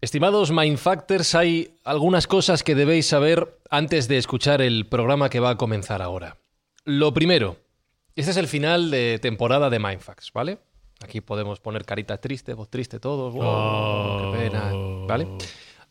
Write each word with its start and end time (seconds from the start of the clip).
Estimados 0.00 0.50
Mindfactors, 0.50 1.34
hay 1.34 1.74
algunas 1.84 2.26
cosas 2.26 2.62
que 2.62 2.74
debéis 2.74 3.06
saber 3.06 3.58
antes 3.68 4.08
de 4.08 4.16
escuchar 4.16 4.62
el 4.62 4.86
programa 4.86 5.28
que 5.28 5.40
va 5.40 5.50
a 5.50 5.56
comenzar 5.56 6.00
ahora. 6.00 6.38
Lo 6.84 7.12
primero, 7.12 7.58
este 8.16 8.30
es 8.30 8.38
el 8.38 8.48
final 8.48 8.90
de 8.90 9.18
temporada 9.20 9.68
de 9.68 9.78
Mindfacts, 9.78 10.32
¿vale? 10.32 10.58
Aquí 11.04 11.20
podemos 11.20 11.60
poner 11.60 11.84
caritas 11.84 12.18
tristes, 12.18 12.56
voz 12.56 12.70
triste 12.70 12.98
todos, 12.98 13.34
wow, 13.34 14.32
qué 14.32 14.38
pena, 14.38 14.72
¿vale? 15.06 15.28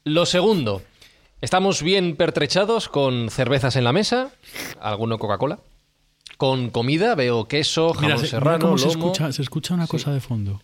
Lo 0.03 0.25
segundo, 0.25 0.81
estamos 1.39 1.83
bien 1.83 2.15
pertrechados 2.15 2.89
con 2.89 3.29
cervezas 3.29 3.75
en 3.75 3.83
la 3.83 3.93
mesa, 3.93 4.31
alguno 4.79 5.19
Coca-Cola, 5.19 5.59
con 6.37 6.71
comida, 6.71 7.13
veo 7.13 7.47
queso, 7.47 7.93
jamón 7.93 8.05
Mira, 8.05 8.17
se, 8.17 8.21
mira 8.23 8.29
serrano, 8.31 8.75
se 8.79 8.87
lomo. 8.87 9.11
escucha, 9.11 9.31
se 9.31 9.43
escucha 9.43 9.75
una 9.75 9.85
cosa 9.85 10.11
de 10.11 10.19
fondo. 10.19 10.63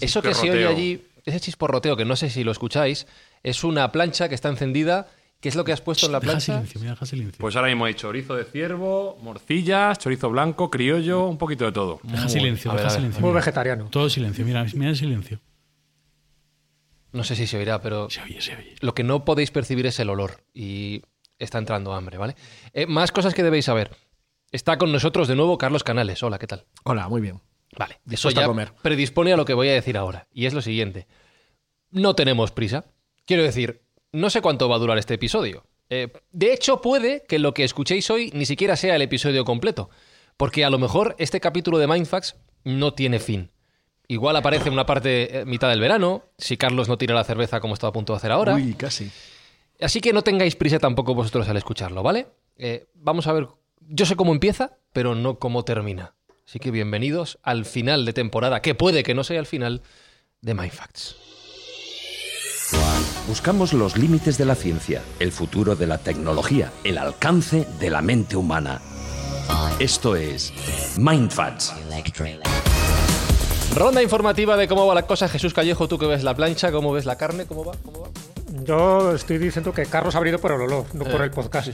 Eso 0.00 0.20
que 0.22 0.34
se 0.34 0.50
oye 0.50 0.66
allí, 0.66 1.02
ese 1.24 1.40
chisporroteo, 1.40 1.96
que 1.96 2.04
no 2.04 2.16
sé 2.16 2.30
si 2.30 2.44
lo 2.44 2.52
escucháis, 2.52 3.06
es 3.42 3.64
una 3.64 3.90
plancha 3.92 4.28
que 4.28 4.34
está 4.34 4.48
encendida. 4.48 5.08
¿Qué 5.40 5.48
es 5.50 5.56
lo 5.56 5.64
que 5.64 5.72
has 5.72 5.82
puesto 5.82 6.06
en 6.06 6.12
la 6.12 6.20
Deja 6.20 6.32
plancha? 6.32 6.52
silencio, 6.54 6.80
mira, 6.80 6.92
deja 6.92 7.04
silencio. 7.06 7.38
Pues 7.38 7.54
ahora 7.56 7.68
mismo 7.68 7.84
hay 7.84 7.92
chorizo 7.94 8.34
de 8.34 8.44
ciervo, 8.44 9.18
morcillas, 9.22 9.98
chorizo 9.98 10.30
blanco, 10.30 10.70
criollo, 10.70 11.26
un 11.26 11.36
poquito 11.36 11.66
de 11.66 11.72
todo. 11.72 12.00
deja 12.02 12.28
silencio, 12.30 12.70
a 12.70 12.74
deja 12.74 12.86
ver. 12.88 12.96
silencio. 12.96 13.20
Muy 13.20 13.32
vegetariano. 13.34 13.88
Todo 13.90 14.08
silencio, 14.08 14.44
mira, 14.46 14.64
mira 14.74 14.90
el 14.90 14.96
silencio. 14.96 15.40
No 17.12 17.22
sé 17.24 17.36
si 17.36 17.46
se 17.46 17.58
oirá, 17.58 17.80
pero 17.80 18.08
Se 18.10 18.22
oye, 18.22 18.40
se 18.40 18.56
oye. 18.56 18.74
lo 18.80 18.94
que 18.94 19.04
no 19.04 19.24
podéis 19.24 19.50
percibir 19.50 19.86
es 19.86 19.98
el 20.00 20.08
olor 20.10 20.42
y 20.52 21.02
está 21.38 21.58
entrando 21.58 21.92
hambre, 21.94 22.16
¿vale? 22.18 22.34
Eh, 22.72 22.86
más 22.86 23.12
cosas 23.12 23.34
que 23.34 23.42
debéis 23.42 23.66
saber. 23.66 23.90
Está 24.50 24.78
con 24.78 24.92
nosotros 24.92 25.28
de 25.28 25.36
nuevo 25.36 25.58
Carlos 25.58 25.84
Canales. 25.84 26.22
Hola, 26.22 26.38
¿qué 26.38 26.46
tal? 26.46 26.64
Hola, 26.84 27.08
muy 27.08 27.20
bien. 27.20 27.40
Vale, 27.78 28.00
eso 28.10 28.28
a 28.28 28.32
ya 28.32 28.46
comer. 28.46 28.72
predispone 28.82 29.32
a 29.32 29.36
lo 29.36 29.44
que 29.44 29.54
voy 29.54 29.68
a 29.68 29.72
decir 29.72 29.96
ahora. 29.96 30.26
Y 30.32 30.46
es 30.46 30.54
lo 30.54 30.62
siguiente. 30.62 31.06
No 31.90 32.14
tenemos 32.14 32.50
prisa. 32.50 32.84
Quiero 33.24 33.42
decir, 33.42 33.82
no 34.12 34.30
sé 34.30 34.40
cuánto 34.40 34.68
va 34.68 34.76
a 34.76 34.78
durar 34.78 34.98
este 34.98 35.14
episodio. 35.14 35.64
Eh, 35.90 36.12
de 36.32 36.52
hecho, 36.52 36.80
puede 36.80 37.24
que 37.28 37.38
lo 37.38 37.54
que 37.54 37.64
escuchéis 37.64 38.10
hoy 38.10 38.30
ni 38.34 38.46
siquiera 38.46 38.76
sea 38.76 38.96
el 38.96 39.02
episodio 39.02 39.44
completo. 39.44 39.90
Porque 40.36 40.64
a 40.64 40.70
lo 40.70 40.78
mejor 40.78 41.14
este 41.18 41.40
capítulo 41.40 41.78
de 41.78 41.86
Mindfax 41.86 42.36
no 42.64 42.94
tiene 42.94 43.18
fin. 43.20 43.50
Igual 44.08 44.36
aparece 44.36 44.68
una 44.70 44.84
parte 44.84 45.40
eh, 45.40 45.44
mitad 45.46 45.70
del 45.70 45.80
verano, 45.80 46.24
si 46.36 46.56
Carlos 46.56 46.88
no 46.88 46.98
tira 46.98 47.14
la 47.14 47.24
cerveza 47.24 47.60
como 47.60 47.74
está 47.74 47.86
a 47.86 47.92
punto 47.92 48.12
de 48.12 48.18
hacer 48.18 48.32
ahora. 48.32 48.54
Uy, 48.54 48.74
casi. 48.74 49.10
Así 49.80 50.00
que 50.00 50.12
no 50.12 50.22
tengáis 50.22 50.56
prisa 50.56 50.78
tampoco 50.78 51.14
vosotros 51.14 51.48
al 51.48 51.56
escucharlo, 51.56 52.02
¿vale? 52.02 52.26
Eh, 52.56 52.86
vamos 52.94 53.26
a 53.26 53.32
ver. 53.32 53.48
Yo 53.80 54.06
sé 54.06 54.16
cómo 54.16 54.32
empieza, 54.32 54.78
pero 54.92 55.14
no 55.14 55.38
cómo 55.38 55.64
termina. 55.64 56.14
Así 56.46 56.58
que 56.58 56.70
bienvenidos 56.70 57.38
al 57.42 57.64
final 57.64 58.04
de 58.04 58.12
temporada, 58.12 58.60
que 58.60 58.74
puede 58.74 59.02
que 59.02 59.14
no 59.14 59.24
sea 59.24 59.40
el 59.40 59.46
final, 59.46 59.82
de 60.40 60.54
Mindfacts. 60.54 61.16
Buscamos 63.26 63.72
los 63.72 63.96
límites 63.96 64.36
de 64.36 64.44
la 64.44 64.54
ciencia, 64.54 65.02
el 65.18 65.32
futuro 65.32 65.74
de 65.74 65.86
la 65.86 65.98
tecnología, 65.98 66.70
el 66.84 66.98
alcance 66.98 67.66
de 67.80 67.90
la 67.90 68.02
mente 68.02 68.36
humana. 68.36 68.80
Esto 69.78 70.16
es 70.16 70.52
Mindfats. 70.98 71.72
Ronda 73.74 74.02
informativa 74.02 74.56
de 74.56 74.68
cómo 74.68 74.86
va 74.86 74.94
la 74.94 75.06
cosa. 75.06 75.28
Jesús 75.28 75.54
Callejo, 75.54 75.88
tú 75.88 75.98
que 75.98 76.06
ves 76.06 76.22
la 76.22 76.34
plancha, 76.34 76.70
¿cómo 76.70 76.92
ves 76.92 77.06
la 77.06 77.16
carne? 77.16 77.46
¿Cómo 77.46 77.64
va? 77.64 77.72
¿Cómo 77.82 78.02
va? 78.02 78.08
Yo 78.62 79.14
estoy 79.14 79.38
diciendo 79.38 79.72
que 79.72 79.86
Carlos 79.86 80.14
ha 80.14 80.20
venido 80.20 80.38
por 80.38 80.52
el 80.52 80.60
olor, 80.60 80.86
no 80.94 81.04
por 81.04 81.20
Eh, 81.22 81.24
el 81.24 81.30
podcast. 81.30 81.68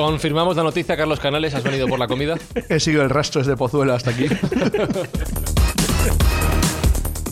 Confirmamos 0.00 0.56
la 0.56 0.62
noticia, 0.62 0.96
Carlos 0.96 1.20
Canales, 1.20 1.54
has 1.54 1.62
venido 1.62 1.86
por 1.86 1.98
la 1.98 2.08
comida. 2.08 2.36
He 2.70 2.80
seguido 2.80 3.02
el 3.02 3.10
rastro 3.10 3.42
desde 3.42 3.54
Pozuelo 3.54 3.92
hasta 3.92 4.10
aquí. 4.10 4.28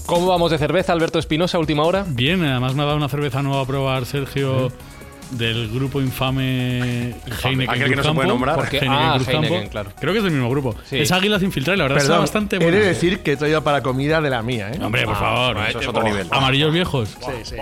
¿Cómo 0.04 0.26
vamos 0.26 0.50
de 0.50 0.58
cerveza, 0.58 0.92
Alberto 0.92 1.18
Espinosa, 1.18 1.58
última 1.58 1.84
hora? 1.84 2.04
Bien, 2.06 2.44
además 2.44 2.74
me 2.74 2.82
ha 2.82 2.84
dado 2.84 2.98
una 2.98 3.08
cerveza 3.08 3.42
nueva 3.42 3.62
a 3.62 3.66
probar 3.66 4.04
Sergio 4.04 4.70
del 5.30 5.70
grupo 5.70 6.02
infame 6.02 7.14
Heineken 7.42 7.70
Aquel 7.70 7.88
que 7.88 7.96
no 7.96 8.02
se 8.02 8.12
puede 8.12 8.28
nombrar. 8.28 8.56
Porque- 8.56 8.80
Heineken 8.80 8.92
ah. 9.00 9.18
Heineken, 9.26 9.68
claro. 9.68 9.90
Creo 9.98 10.12
que 10.12 10.18
es 10.18 10.24
del 10.24 10.34
mismo 10.34 10.50
grupo. 10.50 10.74
Sí. 10.84 10.98
Es 10.98 11.10
Águila 11.10 11.38
sin 11.38 11.50
filtrar 11.50 11.74
y 11.74 11.78
la 11.78 11.84
verdad 11.84 12.02
está 12.02 12.18
bastante 12.18 12.56
he 12.56 12.70
de 12.70 12.80
decir 12.80 13.20
que 13.20 13.32
he 13.32 13.36
traído 13.38 13.64
para 13.64 13.82
comida 13.82 14.20
de 14.20 14.28
la 14.28 14.42
mía, 14.42 14.72
¿eh? 14.74 14.78
Hombre, 14.82 15.06
por 15.06 15.16
favor. 15.16 15.56
Eso 15.66 15.80
es 15.80 15.88
otro 15.88 16.02
nivel. 16.02 16.28
Amarillos 16.30 16.70
viejos. 16.70 17.16
Sí, 17.18 17.32
sí. 17.44 17.56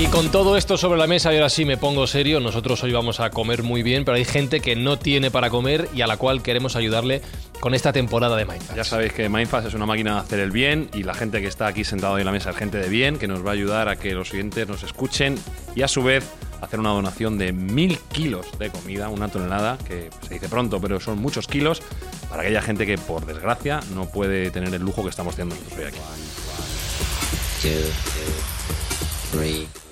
Y 0.00 0.06
con 0.06 0.30
todo 0.30 0.56
esto 0.56 0.78
sobre 0.78 0.98
la 0.98 1.06
mesa, 1.06 1.30
y 1.30 1.36
ahora 1.36 1.50
sí 1.50 1.66
me 1.66 1.76
pongo 1.76 2.06
serio, 2.06 2.40
nosotros 2.40 2.82
hoy 2.82 2.90
vamos 2.90 3.20
a 3.20 3.28
comer 3.28 3.62
muy 3.62 3.82
bien, 3.82 4.06
pero 4.06 4.16
hay 4.16 4.24
gente 4.24 4.60
que 4.60 4.74
no 4.74 4.98
tiene 4.98 5.30
para 5.30 5.50
comer 5.50 5.90
y 5.94 6.00
a 6.00 6.06
la 6.06 6.16
cual 6.16 6.42
queremos 6.42 6.74
ayudarle 6.74 7.20
con 7.60 7.74
esta 7.74 7.92
temporada 7.92 8.34
de 8.34 8.46
Mindfacts. 8.46 8.76
Ya 8.76 8.84
sabéis 8.84 9.12
que 9.12 9.28
Mindfast 9.28 9.68
es 9.68 9.74
una 9.74 9.84
máquina 9.84 10.14
de 10.14 10.20
hacer 10.20 10.40
el 10.40 10.52
bien 10.52 10.88
y 10.94 11.02
la 11.02 11.12
gente 11.12 11.42
que 11.42 11.48
está 11.48 11.66
aquí 11.66 11.84
sentada 11.84 12.14
hoy 12.14 12.22
en 12.22 12.24
la 12.24 12.32
mesa 12.32 12.48
es 12.48 12.56
gente 12.56 12.78
de 12.78 12.88
bien 12.88 13.18
que 13.18 13.28
nos 13.28 13.44
va 13.44 13.50
a 13.50 13.52
ayudar 13.52 13.90
a 13.90 13.96
que 13.96 14.14
los 14.14 14.32
oyentes 14.32 14.66
nos 14.66 14.82
escuchen 14.84 15.38
y 15.76 15.82
a 15.82 15.88
su 15.88 16.02
vez 16.02 16.26
hacer 16.62 16.80
una 16.80 16.92
donación 16.92 17.36
de 17.36 17.52
mil 17.52 17.98
kilos 18.10 18.46
de 18.58 18.70
comida, 18.70 19.10
una 19.10 19.28
tonelada, 19.28 19.76
que 19.86 20.08
se 20.26 20.32
dice 20.32 20.48
pronto, 20.48 20.80
pero 20.80 20.98
son 20.98 21.18
muchos 21.18 21.46
kilos, 21.46 21.82
para 22.30 22.40
aquella 22.40 22.62
gente 22.62 22.86
que 22.86 22.96
por 22.96 23.26
desgracia 23.26 23.80
no 23.94 24.06
puede 24.06 24.50
tener 24.50 24.72
el 24.72 24.80
lujo 24.80 25.02
que 25.02 25.10
estamos 25.10 25.36
teniendo 25.36 25.56
nosotros 25.56 25.78
hoy 25.78 25.84
aquí. 25.88 25.98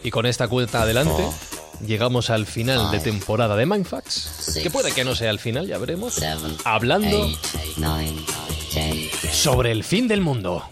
Y 0.03 0.11
con 0.11 0.27
esta 0.27 0.49
cuenta 0.49 0.83
adelante, 0.83 1.29
llegamos 1.87 2.31
al 2.31 2.47
final 2.47 2.91
de 2.91 3.01
temporada 3.01 3.57
de 3.57 3.67
Mindfacts, 3.67 4.59
que 4.63 4.71
puede 4.71 4.93
que 4.93 5.05
no 5.05 5.15
sea 5.15 5.31
el 5.31 5.39
final, 5.39 5.67
ya 5.67 5.79
veremos, 5.79 6.21
hablando 6.65 7.29
sobre 9.33 9.73
el 9.73 9.85
fin 9.85 10.09
del 10.09 10.21
mundo. 10.21 10.63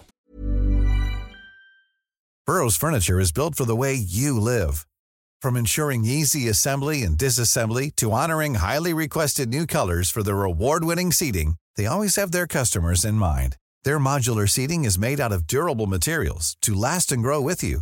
Burrow's 2.45 2.77
furniture 2.77 3.19
is 3.19 3.33
built 3.33 3.55
for 3.55 3.65
the 3.65 3.75
way 3.75 3.93
you 3.93 4.39
live. 4.39 4.85
From 5.41 5.57
ensuring 5.57 6.05
easy 6.05 6.47
assembly 6.47 7.03
and 7.03 7.17
disassembly 7.17 7.93
to 7.97 8.13
honoring 8.13 8.55
highly 8.55 8.93
requested 8.93 9.49
new 9.49 9.65
colors 9.65 10.09
for 10.09 10.23
their 10.23 10.43
award-winning 10.43 11.11
seating, 11.11 11.55
they 11.75 11.85
always 11.85 12.15
have 12.15 12.31
their 12.31 12.47
customers 12.47 13.03
in 13.03 13.15
mind. 13.15 13.57
Their 13.83 13.99
modular 13.99 14.47
seating 14.47 14.85
is 14.85 14.97
made 14.97 15.19
out 15.19 15.33
of 15.33 15.45
durable 15.45 15.87
materials 15.87 16.55
to 16.61 16.73
last 16.73 17.11
and 17.11 17.21
grow 17.21 17.41
with 17.41 17.63
you. 17.63 17.81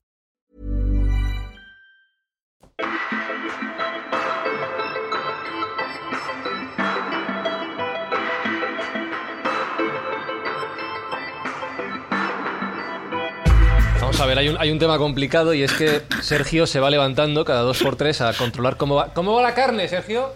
A 14.21 14.25
ver, 14.25 14.37
hay 14.37 14.49
un, 14.49 14.57
hay 14.59 14.71
un 14.71 14.79
tema 14.79 14.97
complicado 14.97 15.53
y 15.53 15.63
es 15.63 15.71
que 15.73 16.03
Sergio 16.21 16.67
se 16.67 16.79
va 16.79 16.89
levantando 16.89 17.43
cada 17.45 17.61
dos 17.61 17.81
por 17.81 17.95
tres 17.95 18.21
a 18.21 18.33
controlar 18.33 18.77
cómo 18.77 18.95
va. 18.95 19.13
¿Cómo 19.13 19.33
va 19.33 19.41
la 19.41 19.53
carne, 19.53 19.87
Sergio? 19.87 20.33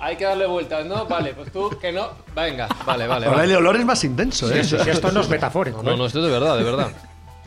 Hay 0.00 0.16
que 0.16 0.24
darle 0.24 0.46
vueltas, 0.46 0.84
¿no? 0.86 1.06
Vale, 1.06 1.32
pues 1.34 1.50
tú 1.50 1.70
que 1.80 1.90
no. 1.90 2.10
Venga, 2.34 2.68
vale, 2.84 3.06
vale. 3.06 3.26
Ahora 3.26 3.38
vale. 3.38 3.50
el 3.52 3.56
olor 3.58 3.76
es 3.76 3.84
más 3.84 4.04
intenso, 4.04 4.52
¿eh? 4.52 4.62
Si 4.62 4.76
esto 4.76 5.10
no 5.10 5.20
es 5.22 5.28
metafórico. 5.28 5.82
No, 5.82 5.92
¿eh? 5.92 5.96
no, 5.96 6.06
esto 6.06 6.18
es 6.20 6.26
de 6.26 6.30
verdad, 6.30 6.56
de 6.58 6.64
verdad. 6.64 6.90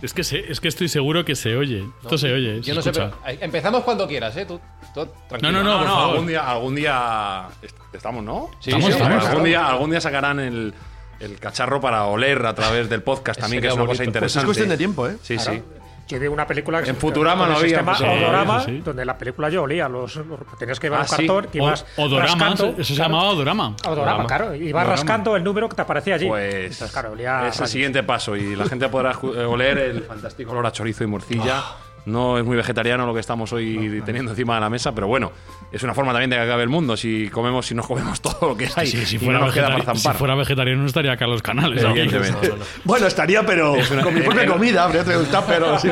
Es 0.01 0.13
que, 0.13 0.21
es 0.21 0.59
que 0.59 0.67
estoy 0.67 0.87
seguro 0.89 1.23
que 1.25 1.35
se 1.35 1.55
oye. 1.55 1.85
Esto 2.01 2.17
se 2.17 2.33
oye. 2.33 2.57
Yo 2.61 2.63
se 2.63 2.73
no 2.73 2.81
sé, 2.81 2.89
escucha. 2.89 3.11
pero 3.23 3.37
empezamos 3.41 3.83
cuando 3.83 4.07
quieras, 4.07 4.35
¿eh? 4.37 4.45
Tú, 4.45 4.59
tú 4.93 5.07
tranquilo. 5.27 5.51
No, 5.51 5.63
no, 5.63 5.71
no, 5.71 5.77
por 5.79 5.87
favor. 5.87 6.09
algún 6.11 6.27
día, 6.27 6.49
algún 6.49 6.75
día 6.75 7.47
est- 7.61 7.77
estamos, 7.93 8.23
¿no? 8.23 8.49
Sí, 8.59 8.69
Estamos, 8.71 8.85
sí, 8.87 8.91
estamos. 8.93 9.17
claro. 9.17 9.29
Algún 9.29 9.43
día, 9.45 9.67
algún 9.67 9.89
día 9.91 10.01
sacarán 10.01 10.39
el, 10.39 10.73
el 11.19 11.39
cacharro 11.39 11.79
para 11.81 12.05
oler 12.05 12.45
a 12.45 12.53
través 12.55 12.89
del 12.89 13.01
podcast 13.03 13.39
también, 13.39 13.61
que 13.61 13.67
es 13.67 13.73
una 13.73 13.83
bonito. 13.83 13.91
cosa 13.93 13.97
Pues 13.97 14.07
es 14.07 14.07
interesante. 14.15 14.45
cuestión 14.45 14.69
de 14.69 14.77
tiempo, 14.77 15.07
¿eh? 15.07 15.17
Sí, 15.21 15.37
sí. 15.39 15.61
Yo 16.07 16.19
vi 16.19 16.25
una 16.25 16.47
película 16.47 16.81
que 16.81 16.89
En 16.89 16.95
se- 16.95 17.01
Futurama 17.01 17.45
no 17.45 17.51
había, 17.57 17.67
sistema 17.67 17.95
pues, 17.95 18.09
sí, 18.09 18.17
Odorama, 18.23 18.57
eso 18.57 18.65
sí. 18.65 18.81
donde 18.83 19.05
la 19.05 19.15
película 19.15 19.47
yo 19.49 19.61
olía 19.61 19.87
los, 19.87 20.15
los- 20.15 20.39
tenías 20.57 20.79
que 20.79 20.87
llevar 20.87 21.01
Ah, 21.01 21.03
un 21.03 21.07
sí. 21.09 21.15
cartón 21.27 21.51
que 21.51 21.61
O- 21.61 21.65
ibas 21.67 21.85
Odorama, 21.97 22.25
rascando, 22.33 22.65
eso 22.69 22.83
se 22.83 22.95
claro, 22.95 23.09
llamaba 23.11 23.29
Odorama. 23.29 23.67
Odorama, 23.67 23.91
Odorama. 24.01 24.25
claro, 24.25 24.55
ibas 24.55 24.69
Odorama. 24.71 24.89
rascando 24.89 25.35
el 25.35 25.43
número 25.43 25.69
que 25.69 25.75
te 25.75 25.81
aparecía 25.83 26.15
allí. 26.15 26.27
Pues 26.27 26.55
Entonces, 26.55 26.91
claro, 26.91 27.11
olía 27.11 27.47
es 27.49 27.59
el 27.59 27.67
siguiente 27.67 28.01
paso 28.01 28.35
y 28.35 28.55
la 28.55 28.65
gente 28.65 28.89
podrá 28.89 29.11
eh, 29.11 29.43
oler 29.45 29.77
el 29.77 30.01
fantástico 30.01 30.49
olor 30.51 30.65
a 30.65 30.71
chorizo 30.71 31.03
y 31.03 31.07
morcilla. 31.07 31.61
No 32.09 32.37
es 32.37 32.43
muy 32.45 32.57
vegetariano 32.57 33.05
lo 33.05 33.13
que 33.13 33.19
estamos 33.19 33.51
hoy 33.53 34.01
teniendo 34.05 34.31
encima 34.31 34.55
de 34.55 34.61
la 34.61 34.69
mesa, 34.69 34.93
pero 34.93 35.07
bueno, 35.07 35.31
es 35.71 35.83
una 35.83 35.93
forma 35.93 36.11
también 36.11 36.29
de 36.29 36.35
que 36.37 36.41
acabe 36.41 36.63
el 36.63 36.69
mundo 36.69 36.97
si 36.97 37.29
comemos, 37.29 37.65
si 37.67 37.75
nos 37.75 37.87
comemos 37.87 38.19
todo 38.21 38.49
lo 38.49 38.57
que 38.57 38.67
hay. 38.75 38.87
Sí, 38.87 39.05
si, 39.05 39.17
fuera 39.17 39.39
no 39.39 39.45
nos 39.45 39.53
queda 39.53 39.69
vegetari- 39.69 39.83
para 39.85 39.95
si 39.97 40.01
zampar. 40.03 40.17
fuera 40.19 40.35
vegetariano 40.35 40.81
no 40.81 40.87
estaría 40.87 41.15
Carlos 41.17 41.41
Canales. 41.41 41.83
aquí. 41.83 41.99
Evidentemente. 41.99 42.53
Bueno, 42.83 43.07
estaría, 43.07 43.45
pero 43.45 43.73
una- 43.73 44.03
con 44.03 44.13
mi 44.13 44.21
propia 44.21 44.45
comida, 44.47 44.83
habría 44.85 45.03
traído 45.03 45.23
un 45.23 45.29
tupper 45.29 45.63
o 45.63 45.73
así, 45.75 45.89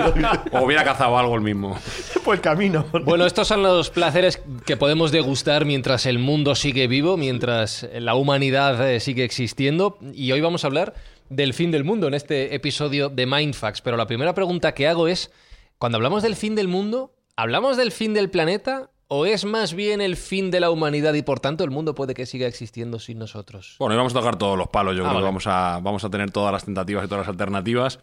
O 0.51 0.61
hubiera 0.61 0.83
cazado 0.83 1.17
algo 1.17 1.35
el 1.35 1.41
mismo. 1.41 1.77
por 2.25 2.35
el 2.35 2.41
camino. 2.41 2.85
Bueno, 3.03 3.25
estos 3.25 3.47
son 3.47 3.63
los 3.63 3.89
placeres 3.89 4.41
que 4.65 4.77
podemos 4.77 5.11
degustar 5.11 5.65
mientras 5.65 6.05
el 6.05 6.19
mundo 6.19 6.55
sigue 6.55 6.87
vivo, 6.87 7.17
mientras 7.17 7.87
la 7.99 8.15
humanidad 8.15 8.89
eh, 8.89 8.99
sigue 8.99 9.23
existiendo. 9.23 9.97
Y 10.13 10.31
hoy 10.31 10.41
vamos 10.41 10.63
a 10.63 10.67
hablar 10.67 10.93
del 11.29 11.53
fin 11.53 11.71
del 11.71 11.83
mundo 11.83 12.07
en 12.07 12.13
este 12.13 12.55
episodio 12.55 13.09
de 13.09 13.25
Mindfax. 13.25 13.81
Pero 13.81 13.97
la 13.97 14.07
primera 14.07 14.33
pregunta 14.33 14.73
que 14.73 14.87
hago 14.87 15.07
es, 15.07 15.31
cuando 15.79 15.97
hablamos 15.97 16.23
del 16.23 16.35
fin 16.35 16.55
del 16.55 16.67
mundo, 16.67 17.13
¿hablamos 17.35 17.77
del 17.77 17.91
fin 17.91 18.13
del 18.13 18.29
planeta 18.29 18.89
o 19.09 19.25
es 19.25 19.45
más 19.45 19.73
bien 19.73 20.01
el 20.01 20.17
fin 20.17 20.51
de 20.51 20.59
la 20.59 20.69
humanidad 20.69 21.13
y 21.13 21.21
por 21.21 21.39
tanto 21.39 21.63
el 21.63 21.71
mundo 21.71 21.95
puede 21.95 22.13
que 22.13 22.25
siga 22.25 22.47
existiendo 22.47 22.99
sin 22.99 23.19
nosotros? 23.19 23.75
Bueno, 23.79 23.93
y 23.93 23.97
vamos 23.97 24.13
a 24.13 24.19
tocar 24.19 24.37
todos 24.37 24.57
los 24.57 24.67
palos. 24.67 24.95
Yo 24.95 25.03
Ah, 25.03 25.09
creo 25.09 25.13
vale. 25.15 25.19
que 25.23 25.25
vamos 25.25 25.47
a, 25.47 25.79
vamos 25.81 26.03
a 26.03 26.09
tener 26.09 26.31
todas 26.31 26.51
las 26.51 26.65
tentativas 26.65 27.05
y 27.05 27.07
todas 27.07 27.21
las 27.25 27.29
alternativas. 27.29 27.99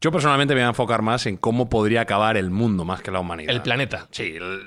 Yo 0.00 0.10
personalmente 0.10 0.54
me 0.54 0.60
voy 0.62 0.66
a 0.66 0.68
enfocar 0.70 1.02
más 1.02 1.26
en 1.26 1.36
cómo 1.36 1.68
podría 1.68 2.00
acabar 2.00 2.36
el 2.36 2.50
mundo 2.50 2.84
más 2.84 3.02
que 3.02 3.10
la 3.10 3.20
humanidad. 3.20 3.54
El 3.54 3.60
planeta. 3.62 4.08
Sí, 4.10 4.34
el, 4.36 4.62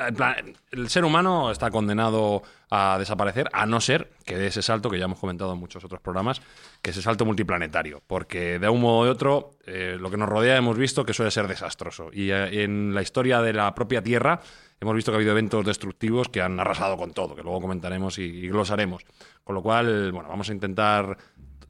el 0.00 0.54
el 0.70 0.88
ser 0.88 1.04
humano 1.04 1.50
está 1.50 1.70
condenado 1.70 2.42
a 2.70 2.98
desaparecer, 2.98 3.48
a 3.52 3.66
no 3.66 3.80
ser 3.80 4.10
que 4.24 4.36
dé 4.36 4.48
ese 4.48 4.62
salto 4.62 4.90
que 4.90 4.98
ya 4.98 5.04
hemos 5.04 5.18
comentado 5.18 5.52
en 5.52 5.58
muchos 5.58 5.84
otros 5.84 6.00
programas, 6.00 6.42
que 6.82 6.90
es 6.90 6.96
ese 6.96 7.04
salto 7.04 7.24
multiplanetario. 7.24 8.02
Porque 8.06 8.58
de 8.58 8.68
un 8.68 8.80
modo 8.80 9.04
de 9.04 9.10
otro, 9.10 9.52
eh, 9.66 9.96
lo 9.98 10.10
que 10.10 10.16
nos 10.16 10.28
rodea 10.28 10.56
hemos 10.56 10.76
visto 10.76 11.04
que 11.04 11.14
suele 11.14 11.30
ser 11.30 11.46
desastroso. 11.46 12.10
Y 12.12 12.30
eh, 12.30 12.64
en 12.64 12.94
la 12.94 13.02
historia 13.02 13.40
de 13.40 13.52
la 13.52 13.74
propia 13.74 14.02
Tierra 14.02 14.40
hemos 14.84 14.96
visto 14.96 15.10
que 15.10 15.16
ha 15.16 15.18
habido 15.18 15.32
eventos 15.32 15.64
destructivos 15.64 16.28
que 16.28 16.40
han 16.40 16.58
arrasado 16.60 16.96
con 16.96 17.12
todo, 17.12 17.34
que 17.34 17.42
luego 17.42 17.60
comentaremos 17.60 18.18
y, 18.18 18.22
y 18.22 18.48
glosaremos. 18.48 19.04
Con 19.42 19.54
lo 19.54 19.62
cual, 19.62 20.12
bueno, 20.12 20.28
vamos 20.28 20.48
a 20.48 20.52
intentar 20.52 21.18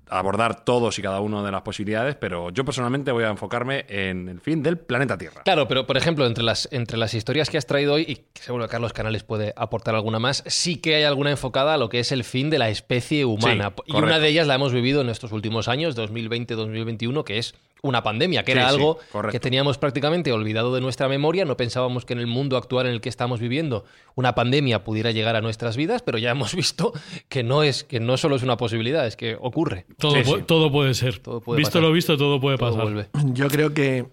abordar 0.09 0.65
todos 0.65 0.99
y 0.99 1.03
cada 1.03 1.21
uno 1.21 1.43
de 1.43 1.51
las 1.51 1.63
posibilidades, 1.63 2.17
pero 2.17 2.51
yo 2.51 2.65
personalmente 2.65 3.11
voy 3.13 3.25
a 3.25 3.31
enfocarme 3.31 3.85
en 3.89 4.29
el 4.29 4.41
fin 4.41 4.63
del 4.63 4.79
planeta 4.79 5.17
Tierra. 5.17 5.43
Claro, 5.43 5.67
pero 5.67 5.87
por 5.87 5.97
ejemplo, 5.97 6.27
entre 6.27 6.45
las, 6.45 6.69
entre 6.73 6.99
las 6.99 7.15
historias 7.15 7.51
que 7.51 7.59
has 7.59 7.67
traído 7.67 7.95
hoy, 7.95 8.05
y 8.07 8.17
que 8.17 8.43
seguro 8.43 8.65
que 8.65 8.71
Carlos 8.71 8.93
Canales 8.93 9.25
puede 9.25 9.53
aportar 9.57 9.95
alguna 9.95 10.19
más, 10.19 10.45
sí 10.47 10.77
que 10.77 10.97
hay 10.97 11.05
alguna 11.05 11.31
enfocada 11.31 11.75
a 11.75 11.79
lo 11.79 11.89
que 11.89 12.01
es 12.01 12.13
el 12.13 12.25
fin 12.25 12.51
de 12.51 12.59
la 12.59 12.69
especie 12.69 13.25
humana. 13.25 13.73
Sí, 13.77 13.83
y 13.87 13.97
una 13.97 14.19
de 14.19 14.29
ellas 14.29 14.47
la 14.47 14.55
hemos 14.55 14.73
vivido 14.73 15.01
en 15.01 15.09
estos 15.09 15.33
últimos 15.33 15.69
años, 15.69 15.97
2020-2021, 15.97 17.25
que 17.25 17.39
es 17.39 17.55
una 17.85 18.03
pandemia, 18.03 18.43
que 18.45 18.53
Sí, 18.53 18.59
era 18.59 18.69
sí, 18.69 18.75
algo 18.75 18.99
correcto. 19.13 19.33
que 19.33 19.41
teníamos 19.41 19.79
prácticamente 19.79 20.33
olvidado 20.33 20.75
de 20.75 20.81
nuestra 20.81 21.09
memoria. 21.09 21.45
No 21.45 21.57
pensábamos 21.57 22.05
que 22.05 22.15
en 22.15 22.19
el 22.19 22.27
mundo 22.27 22.57
actual 22.57 22.87
en 22.87 22.93
el 22.95 23.01
que 23.01 23.09
estamos 23.09 23.41
viviendo 23.41 23.85
una 24.17 24.35
pandemia 24.35 24.83
pudiera 24.85 25.11
llegar 25.13 25.37
a 25.37 25.41
nuestras 25.41 25.77
vidas, 25.77 26.03
pero 26.03 26.19
ya 26.19 26.31
hemos 26.33 26.55
visto 26.55 26.93
que 27.29 27.43
no, 27.45 27.63
es, 27.63 27.85
que 27.85 28.01
no 28.01 28.17
solo 28.17 28.37
es 28.37 28.43
una 28.43 28.57
posibilidad, 28.57 29.07
es 29.07 29.17
que 29.17 29.37
ocurre. 29.41 29.87
Todo, 29.99 30.13
Sí, 30.15 30.21
pu- 30.23 30.37
sí. 30.39 30.43
todo 30.47 30.73
puede 30.73 30.95
ser. 30.95 31.19
Todo 31.21 31.41
puede 31.41 31.59
visto 31.59 31.73
pasar. 31.73 31.83
lo 31.83 31.93
visto, 31.93 32.17
todo 32.17 32.41
puede 32.41 32.57
Todo 32.59 32.71
pasar. 32.71 32.83
vuelve. 32.85 33.09
Yo 33.35 33.49
creo 33.49 33.73
que, 33.75 34.07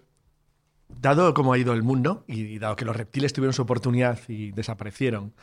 dado 1.00 1.34
cómo 1.34 1.54
ha 1.54 1.58
ido 1.58 1.74
el 1.74 1.84
mundo, 1.84 2.24
y 2.28 2.60
dado 2.60 2.76
que 2.76 2.86
los 2.86 2.96
reptiles 2.96 3.34
tuvieron 3.34 3.54
su 3.54 3.62
oportunidad 3.62 4.20
y 4.28 4.52
desaparecieron, 4.52 5.34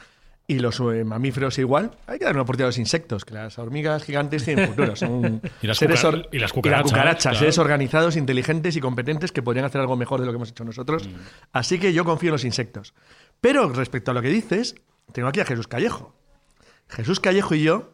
y 0.51 0.59
los 0.61 0.81
eh, 0.81 1.05
mamíferos 1.05 1.59
igual, 1.59 1.91
hay 2.07 2.19
que 2.19 2.25
dar 2.25 2.35
una 2.35 2.43
oportunidad 2.43 2.69
a 2.69 2.71
los 2.71 2.79
insectos, 2.79 3.25
que 3.27 3.35
las 3.35 3.59
hormigas 3.59 4.03
gigantes 4.03 4.45
tienen 4.45 4.67
futuro. 4.69 4.97
Son 4.97 5.43
Y 5.63 5.67
las 5.67 5.77
seres 5.79 6.01
cuca- 6.03 6.09
or- 6.09 6.29
y 6.33 6.39
las 6.39 6.53
cucarachas, 6.53 7.23
claro. 7.23 7.39
seres 7.39 7.59
organizados, 7.59 8.17
inteligentes 8.17 8.75
y 8.75 8.81
competentes 8.81 9.31
que 9.31 9.43
podrían 9.43 9.67
hacer 9.67 9.81
algo 9.81 9.97
mejor 9.97 10.21
de 10.21 10.27
lo 10.27 10.33
que 10.33 10.37
hemos 10.37 10.49
hecho 10.51 10.65
nosotros. 10.65 11.07
Mm. 11.07 11.13
Así 11.53 11.79
que 11.79 11.93
yo 11.93 12.05
confío 12.05 12.31
en 12.31 12.33
los 12.33 12.45
insectos. 12.45 12.95
Pero 13.41 13.69
respecto 13.69 14.11
a 14.11 14.15
lo 14.15 14.23
que 14.23 14.29
dices, 14.31 14.75
tengo 15.13 15.29
aquí 15.29 15.41
a 15.41 15.45
Jesús 15.45 15.69
Callejo. 15.69 16.17
Jesús 16.89 17.21
Callejo 17.21 17.55
y 17.55 17.63
yo 17.65 17.93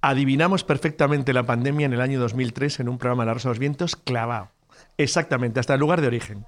adivinamos 0.00 0.62
perfectamente 0.62 1.32
la 1.32 1.42
pandemia 1.46 1.86
en 1.86 1.92
el 1.94 2.00
año 2.00 2.20
2003 2.20 2.78
en 2.80 2.88
un 2.88 2.98
programa 2.98 3.24
de 3.24 3.26
La 3.26 3.34
Rosa 3.34 3.48
de 3.48 3.54
los 3.54 3.58
Vientos 3.58 3.96
clavado. 3.96 4.50
Exactamente, 4.96 5.58
hasta 5.58 5.74
el 5.74 5.80
lugar 5.80 6.00
de 6.00 6.06
origen. 6.06 6.46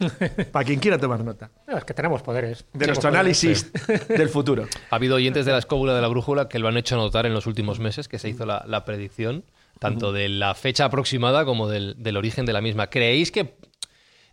Para 0.52 0.64
quien 0.64 0.80
quiera 0.80 0.98
tomar 0.98 1.22
nota. 1.24 1.50
No, 1.66 1.76
es 1.78 1.84
que 1.84 1.94
tenemos 1.94 2.22
poderes. 2.22 2.64
De 2.72 2.80
Tenemos 2.86 2.88
nuestro 3.04 3.10
poderes. 3.10 3.44
análisis 3.44 3.72
del 4.08 4.28
futuro. 4.28 4.66
Ha 4.90 4.96
habido 4.96 5.16
oyentes 5.16 5.44
de 5.46 5.52
la 5.52 5.58
escóbula 5.58 5.94
de 5.94 6.00
la 6.00 6.08
brújula 6.08 6.48
que 6.48 6.58
lo 6.58 6.68
han 6.68 6.76
hecho 6.76 6.96
notar 6.96 7.26
en 7.26 7.34
los 7.34 7.46
últimos 7.46 7.78
meses, 7.80 8.08
que 8.08 8.18
se 8.18 8.28
hizo 8.28 8.46
la, 8.46 8.64
la 8.66 8.84
predicción, 8.84 9.44
tanto 9.78 10.12
de 10.12 10.28
la 10.28 10.54
fecha 10.54 10.84
aproximada 10.86 11.44
como 11.44 11.68
del, 11.68 11.94
del 12.02 12.16
origen 12.16 12.46
de 12.46 12.52
la 12.52 12.60
misma. 12.60 12.88
¿Creéis 12.88 13.30
que 13.30 13.54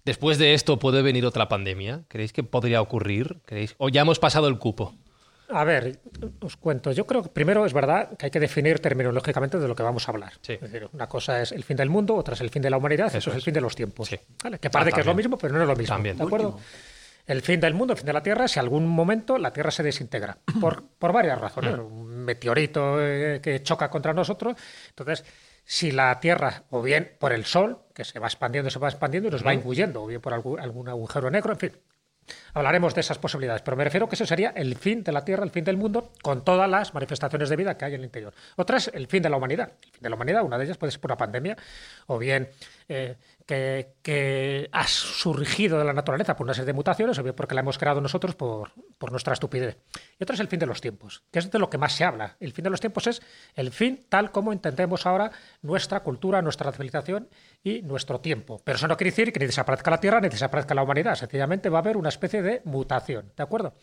después 0.06 0.38
de 0.38 0.54
esto 0.54 0.80
puede 0.80 1.02
venir 1.02 1.25
otra 1.25 1.48
pandemia? 1.50 2.04
¿Creéis 2.08 2.34
que 2.34 2.44
podría 2.44 2.81
ocurrir? 2.81 3.38
¿Creéis? 3.46 3.75
¿O 3.78 3.90
ya 3.90 4.02
hemos 4.02 4.19
pasado 4.19 4.48
el 4.48 4.58
cupo? 4.58 4.96
A 5.49 5.63
ver, 5.63 5.99
os 6.41 6.57
cuento. 6.57 6.91
Yo 6.91 7.07
creo 7.07 7.23
que 7.23 7.29
primero 7.29 7.65
es 7.65 7.73
verdad 7.73 8.17
que 8.17 8.25
hay 8.25 8.31
que 8.31 8.39
definir 8.39 8.79
terminológicamente 8.79 9.57
de 9.59 9.67
lo 9.67 9.75
que 9.75 9.83
vamos 9.83 10.07
a 10.07 10.11
hablar. 10.11 10.33
Sí. 10.41 10.53
Es 10.53 10.61
decir, 10.61 10.89
una 10.91 11.07
cosa 11.07 11.41
es 11.41 11.51
el 11.53 11.63
fin 11.63 11.77
del 11.77 11.89
mundo, 11.89 12.15
otra 12.15 12.33
es 12.33 12.41
el 12.41 12.49
fin 12.49 12.61
de 12.61 12.69
la 12.69 12.77
humanidad, 12.77 13.15
eso, 13.15 13.29
es 13.29 13.35
el 13.38 13.41
fin 13.41 13.53
de 13.53 13.61
los 13.61 13.75
tiempos. 13.75 14.09
Sí. 14.09 14.19
¿Vale? 14.44 14.59
Que 14.59 14.69
parece 14.69 14.91
Ah, 14.91 14.95
que 14.95 15.01
es 15.01 15.07
lo 15.07 15.15
mismo, 15.15 15.38
pero 15.38 15.53
no 15.55 15.61
es 15.61 15.67
lo 15.67 15.75
mismo. 15.75 15.95
También. 15.95 16.17
¿De 16.17 16.23
acuerdo? 16.23 16.59
El 17.25 17.41
fin 17.41 17.59
del 17.59 17.73
mundo, 17.73 17.94
el 17.94 17.97
fin 17.97 18.05
de 18.07 18.13
la 18.13 18.23
Tierra, 18.23 18.47
si 18.47 18.59
algún 18.59 18.88
momento 18.88 19.38
la 19.38 19.51
Tierra 19.51 19.71
se 19.71 19.83
desintegra. 19.83 20.38
Por, 20.61 20.83
por 20.97 21.11
varias 21.13 21.39
razones. 21.39 21.77
Un 21.77 22.23
meteorito 22.25 22.97
eh, 23.01 23.39
que 23.41 23.61
choca 23.63 23.89
contra 23.89 24.13
nosotros. 24.13 24.55
Entonces, 24.89 25.23
si 25.63 25.91
la 25.91 26.19
Tierra, 26.19 26.63
o 26.69 26.81
bien 26.81 27.15
por 27.19 27.33
el 27.33 27.45
Sol, 27.45 27.79
que 27.94 28.05
se 28.05 28.19
va 28.19 28.27
expandiendo, 28.27 28.69
se 28.69 28.79
va 28.79 28.88
expandiendo 28.88 29.27
y 29.27 29.31
nos 29.31 29.45
va 29.45 29.53
engullendo, 29.53 30.03
o 30.03 30.07
bien 30.07 30.21
por 30.21 30.33
algún, 30.33 30.59
algún 30.59 30.88
agujero 30.88 31.29
negro, 31.29 31.51
en 31.53 31.59
fin. 31.59 31.71
Hablaremos 32.53 32.94
de 32.95 33.01
esas 33.01 33.18
posibilidades, 33.18 33.62
pero 33.62 33.77
me 33.77 33.83
refiero 33.83 34.07
que 34.07 34.15
eso 34.15 34.25
sería 34.25 34.50
el 34.56 34.75
fin 34.75 35.03
de 35.03 35.12
la 35.12 35.24
Tierra, 35.24 35.44
el 35.44 35.51
fin 35.51 35.63
del 35.63 35.77
mundo, 35.77 36.12
con 36.21 36.44
todas 36.44 36.69
las 36.69 36.94
manifestaciones 36.94 37.50
de 37.50 37.56
vida 37.56 37.77
que 37.77 37.85
hay 37.85 37.94
en 37.94 38.01
el 38.01 38.06
interior. 38.06 38.33
Otra 38.56 38.77
es 38.77 38.89
el 38.94 39.07
fin 39.07 39.24
de 39.24 39.29
la 39.29 39.38
humanidad. 39.38 39.71
De 39.99 40.09
la 40.09 40.15
humanidad, 40.15 40.44
una 40.44 40.57
de 40.57 40.65
ellas 40.65 40.77
puede 40.77 40.91
ser 40.91 41.01
por 41.01 41.11
una 41.11 41.17
pandemia, 41.17 41.57
o 42.07 42.17
bien 42.17 42.49
eh, 42.88 43.15
que, 43.45 43.95
que 44.01 44.69
ha 44.71 44.88
surgido 44.88 45.79
de 45.79 45.85
la 45.85 45.94
naturaleza 45.94 46.35
por 46.35 46.45
una 46.45 46.53
serie 46.53 46.67
de 46.67 46.73
mutaciones, 46.73 47.17
o 47.19 47.23
bien 47.23 47.35
porque 47.35 47.55
la 47.55 47.61
hemos 47.61 47.77
creado 47.77 48.01
nosotros 48.01 48.35
por, 48.35 48.71
por 48.97 49.11
nuestra 49.11 49.33
estupidez. 49.33 49.77
Y 50.19 50.23
otra 50.23 50.33
es 50.35 50.39
el 50.39 50.47
fin 50.47 50.59
de 50.59 50.65
los 50.65 50.81
tiempos, 50.81 51.23
que 51.31 51.39
es 51.39 51.51
de 51.51 51.59
lo 51.59 51.69
que 51.69 51.77
más 51.77 51.94
se 51.94 52.03
habla. 52.03 52.35
El 52.39 52.51
fin 52.53 52.63
de 52.63 52.69
los 52.69 52.79
tiempos 52.79 53.07
es 53.07 53.21
el 53.55 53.71
fin 53.71 54.05
tal 54.09 54.31
como 54.31 54.51
entendemos 54.51 55.05
ahora 55.05 55.31
nuestra 55.61 56.01
cultura, 56.01 56.42
nuestra 56.42 56.71
civilización 56.71 57.30
y 57.63 57.81
nuestro 57.81 58.19
tiempo. 58.19 58.61
Pero 58.63 58.77
eso 58.77 58.87
no 58.87 58.97
quiere 58.97 59.11
decir 59.11 59.31
que 59.31 59.39
ni 59.39 59.45
desaparezca 59.45 59.92
la 59.92 59.99
Tierra 59.99 60.21
ni 60.21 60.30
desaparezca 60.30 60.73
la 60.73 60.83
humanidad. 60.83 61.16
Sencillamente 61.16 61.69
va 61.69 61.80
a 61.80 61.81
haber 61.81 61.97
una 61.97 62.09
especie 62.09 62.42
de 62.42 62.61
mutación. 62.66 63.31
¿De 63.35 63.44
acuerdo? 63.44 63.73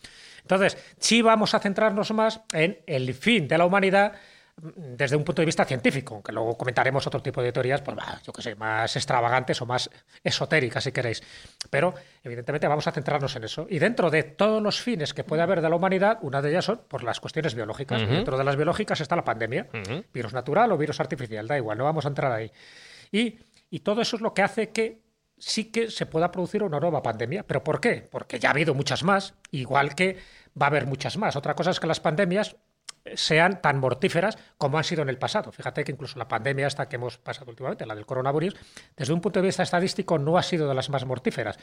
Entonces, 0.41 0.77
sí 0.99 1.21
vamos 1.21 1.53
a 1.53 1.59
centrarnos 1.59 2.11
más 2.11 2.41
en 2.53 2.79
el 2.85 3.13
fin 3.13 3.47
de 3.47 3.57
la 3.57 3.65
humanidad 3.65 4.13
desde 4.57 5.17
un 5.17 5.23
punto 5.23 5.41
de 5.41 5.45
vista 5.45 5.65
científico, 5.65 6.15
aunque 6.15 6.31
luego 6.31 6.57
comentaremos 6.57 7.05
otro 7.05 7.21
tipo 7.21 7.41
de 7.41 7.51
teorías, 7.51 7.81
pues 7.81 7.97
bah, 7.97 8.21
yo 8.25 8.31
que 8.31 8.41
sé, 8.41 8.55
más 8.55 8.95
extravagantes 8.95 9.61
o 9.61 9.65
más 9.65 9.89
esotéricas, 10.23 10.83
si 10.83 10.93
queréis. 10.93 11.21
Pero, 11.69 11.93
evidentemente, 12.23 12.67
vamos 12.67 12.87
a 12.87 12.91
centrarnos 12.91 13.35
en 13.35 13.43
eso. 13.43 13.67
Y 13.69 13.79
dentro 13.79 14.09
de 14.09 14.23
todos 14.23 14.61
los 14.61 14.81
fines 14.81 15.13
que 15.13 15.25
puede 15.25 15.41
haber 15.41 15.61
de 15.61 15.69
la 15.69 15.75
humanidad, 15.75 16.19
una 16.21 16.41
de 16.41 16.51
ellas 16.51 16.65
son 16.65 16.81
por 16.87 17.03
las 17.03 17.19
cuestiones 17.19 17.53
biológicas. 17.53 18.01
Y 18.01 18.05
dentro 18.05 18.37
de 18.37 18.43
las 18.43 18.55
biológicas 18.55 19.01
está 19.01 19.15
la 19.15 19.25
pandemia, 19.25 19.67
virus 20.13 20.33
natural 20.33 20.71
o 20.71 20.77
virus 20.77 20.99
artificial, 21.01 21.47
da 21.47 21.57
igual, 21.57 21.77
no 21.77 21.83
vamos 21.83 22.05
a 22.05 22.09
entrar 22.09 22.31
ahí. 22.31 22.51
Y, 23.11 23.39
y 23.69 23.81
todo 23.81 24.01
eso 24.01 24.15
es 24.15 24.21
lo 24.21 24.33
que 24.33 24.41
hace 24.41 24.69
que 24.69 25.01
sí 25.37 25.65
que 25.65 25.91
se 25.91 26.05
pueda 26.05 26.31
producir 26.31 26.63
una 26.63 26.79
nueva 26.79 27.03
pandemia. 27.03 27.43
¿Pero 27.43 27.61
por 27.61 27.81
qué? 27.81 28.07
Porque 28.09 28.39
ya 28.39 28.49
ha 28.49 28.51
habido 28.51 28.73
muchas 28.73 29.03
más, 29.03 29.33
igual 29.51 29.95
que 29.95 30.17
va 30.59 30.67
a 30.67 30.69
haber 30.69 30.87
muchas 30.87 31.17
más. 31.17 31.35
Otra 31.35 31.55
cosa 31.55 31.71
es 31.71 31.79
que 31.79 31.87
las 31.87 31.99
pandemias 31.99 32.55
sean 33.13 33.61
tan 33.61 33.79
mortíferas 33.79 34.37
como 34.57 34.77
han 34.77 34.83
sido 34.83 35.03
en 35.03 35.09
el 35.09 35.17
pasado. 35.17 35.51
Fíjate 35.51 35.83
que 35.83 35.91
incluso 35.91 36.17
la 36.17 36.27
pandemia 36.27 36.65
esta 36.67 36.89
que 36.89 36.95
hemos 36.95 37.17
pasado 37.19 37.51
últimamente, 37.51 37.85
la 37.85 37.93
del 37.93 38.05
coronavirus, 38.05 38.55
desde 38.97 39.13
un 39.13 39.21
punto 39.21 39.39
de 39.41 39.45
vista 39.47 39.61
estadístico 39.63 40.17
no 40.17 40.37
ha 40.37 40.43
sido 40.43 40.67
de 40.67 40.73
las 40.73 40.89
más 40.89 41.05
mortíferas. 41.05 41.57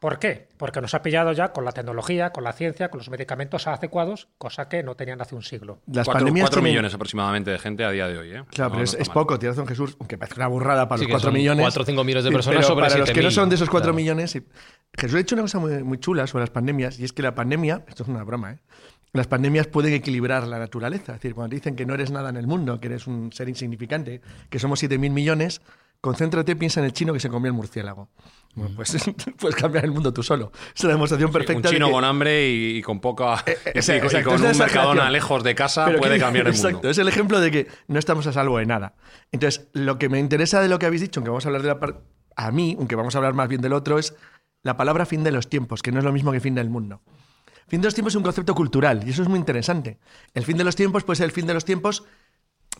¿Por 0.00 0.18
qué? 0.18 0.48
Porque 0.56 0.80
nos 0.80 0.94
ha 0.94 1.02
pillado 1.02 1.32
ya 1.32 1.52
con 1.52 1.64
la 1.64 1.72
tecnología, 1.72 2.30
con 2.30 2.42
la 2.44 2.52
ciencia, 2.52 2.88
con 2.88 2.98
los 2.98 3.10
medicamentos 3.10 3.66
adecuados, 3.66 4.28
cosa 4.38 4.68
que 4.68 4.82
no 4.82 4.94
tenían 4.96 5.20
hace 5.20 5.34
un 5.34 5.42
siglo. 5.42 5.80
Las 5.86 6.04
Cuatro, 6.06 6.20
pandemias 6.20 6.44
cuatro 6.46 6.60
tienen- 6.60 6.72
millones 6.72 6.94
aproximadamente 6.94 7.50
de 7.50 7.58
gente 7.58 7.84
a 7.84 7.90
día 7.90 8.08
de 8.08 8.18
hoy. 8.18 8.30
¿eh? 8.30 8.42
Claro, 8.50 8.70
No, 8.70 8.76
pero 8.84 8.92
no 8.92 9.02
es, 9.02 9.08
poco, 9.08 9.38
tienes 9.38 9.56
razón 9.56 9.68
Jesús, 9.68 9.96
aunque 10.00 10.18
parezca 10.18 10.40
una 10.40 10.48
burrada 10.48 10.88
para 10.88 10.98
Sí, 10.98 11.04
los 11.04 11.08
que 11.08 11.12
4 11.12 11.28
son 11.28 11.34
millones. 11.34 11.62
cuatro 11.64 11.82
o 11.82 11.86
cinco 11.86 12.04
millones 12.04 12.24
de 12.24 12.30
personas 12.32 12.56
pero 12.58 12.68
sobre 12.68 12.86
para 12.86 12.98
los 12.98 13.10
que 13.10 13.22
no 13.22 13.28
7.000, 13.28 13.34
son 13.34 13.48
de 13.48 13.54
esos 13.56 13.70
4 13.70 13.84
claro. 13.86 13.94
millones. 13.96 14.32
Jesús 14.96 15.14
ha 15.14 15.18
dicho 15.18 15.34
una 15.34 15.42
cosa 15.42 15.58
muy, 15.58 15.82
muy 15.84 15.98
chula 15.98 16.26
sobre 16.26 16.42
las 16.42 16.50
pandemias, 16.50 16.98
y 16.98 17.04
es 17.04 17.12
que 17.12 17.22
la 17.22 17.34
pandemia, 17.34 17.84
esto 17.88 18.02
es 18.02 18.08
una 18.08 18.24
broma, 18.24 18.52
¿eh? 18.52 18.58
Las 19.12 19.26
pandemias 19.26 19.66
pueden 19.66 19.94
equilibrar 19.94 20.46
la 20.46 20.58
naturaleza. 20.58 21.12
Es 21.14 21.18
decir, 21.20 21.34
cuando 21.34 21.50
te 21.50 21.56
dicen 21.56 21.76
que 21.76 21.86
no 21.86 21.94
eres 21.94 22.10
nada 22.10 22.28
en 22.30 22.36
el 22.36 22.46
mundo, 22.46 22.80
que 22.80 22.88
eres 22.88 23.06
un 23.06 23.32
ser 23.32 23.48
insignificante, 23.48 24.20
que 24.50 24.58
somos 24.58 24.82
7.000 24.82 25.10
millones, 25.10 25.60
concéntrate, 26.00 26.54
piensa 26.56 26.80
en 26.80 26.86
el 26.86 26.92
chino 26.92 27.12
que 27.12 27.20
se 27.20 27.28
comió 27.28 27.48
el 27.48 27.54
murciélago. 27.54 28.08
Bueno, 28.54 28.74
pues 28.76 28.96
puedes 29.38 29.56
cambiar 29.56 29.84
el 29.84 29.90
mundo 29.92 30.12
tú 30.12 30.22
solo. 30.22 30.52
Es 30.74 30.82
una 30.84 30.92
demostración 30.92 31.28
Un 31.28 31.32
perfecta. 31.32 31.68
de 31.68 31.74
chino 31.74 31.86
que- 31.86 31.92
con 31.92 32.04
hambre 32.04 32.48
y, 32.48 32.78
y 32.78 32.82
con 32.82 33.00
poca. 33.00 33.42
eh, 33.46 33.56
exacto, 33.74 34.06
exacto, 34.06 34.30
con 34.30 34.42
un 34.44 34.58
mercadona 34.58 35.10
lejos 35.10 35.42
de 35.42 35.54
casa 35.54 35.86
Pero 35.86 35.98
puede 35.98 36.14
que- 36.14 36.20
cambiar 36.20 36.46
el 36.46 36.52
Exacto, 36.54 36.76
mundo. 36.78 36.90
es 36.90 36.98
el 36.98 37.08
ejemplo 37.08 37.40
de 37.40 37.50
que 37.50 37.66
no 37.88 37.98
estamos 37.98 38.26
a 38.26 38.32
salvo 38.32 38.58
de 38.58 38.66
nada. 38.66 38.94
Entonces, 39.32 39.68
lo 39.72 39.98
que 39.98 40.08
me 40.08 40.18
interesa 40.18 40.60
de 40.60 40.68
lo 40.68 40.78
que 40.78 40.86
habéis 40.86 41.02
dicho, 41.02 41.20
aunque 41.20 41.30
vamos 41.30 41.44
a 41.44 41.48
hablar 41.48 41.62
de 41.62 41.68
la 41.68 41.80
par- 41.80 42.00
a 42.36 42.50
mí, 42.52 42.76
aunque 42.78 42.94
vamos 42.94 43.14
a 43.14 43.18
hablar 43.18 43.34
más 43.34 43.48
bien 43.48 43.60
del 43.60 43.72
otro, 43.72 43.98
es 43.98 44.14
la 44.62 44.76
palabra 44.76 45.06
fin 45.06 45.24
de 45.24 45.32
los 45.32 45.48
tiempos, 45.48 45.82
que 45.82 45.92
no 45.92 45.98
es 45.98 46.04
lo 46.04 46.12
mismo 46.12 46.30
que 46.32 46.40
fin 46.40 46.54
del 46.54 46.68
mundo. 46.70 47.00
Fin 47.68 47.80
de 47.80 47.86
los 47.86 47.94
tiempos 47.94 48.12
es 48.12 48.16
un 48.16 48.22
concepto 48.22 48.54
cultural 48.54 49.02
y 49.06 49.10
eso 49.10 49.22
es 49.22 49.28
muy 49.28 49.38
interesante. 49.38 49.98
El 50.34 50.44
fin 50.44 50.56
de 50.56 50.64
los 50.64 50.74
tiempos 50.76 51.04
puede 51.04 51.16
ser 51.18 51.26
el 51.26 51.32
fin 51.32 51.46
de 51.46 51.54
los 51.54 51.64
tiempos, 51.64 52.04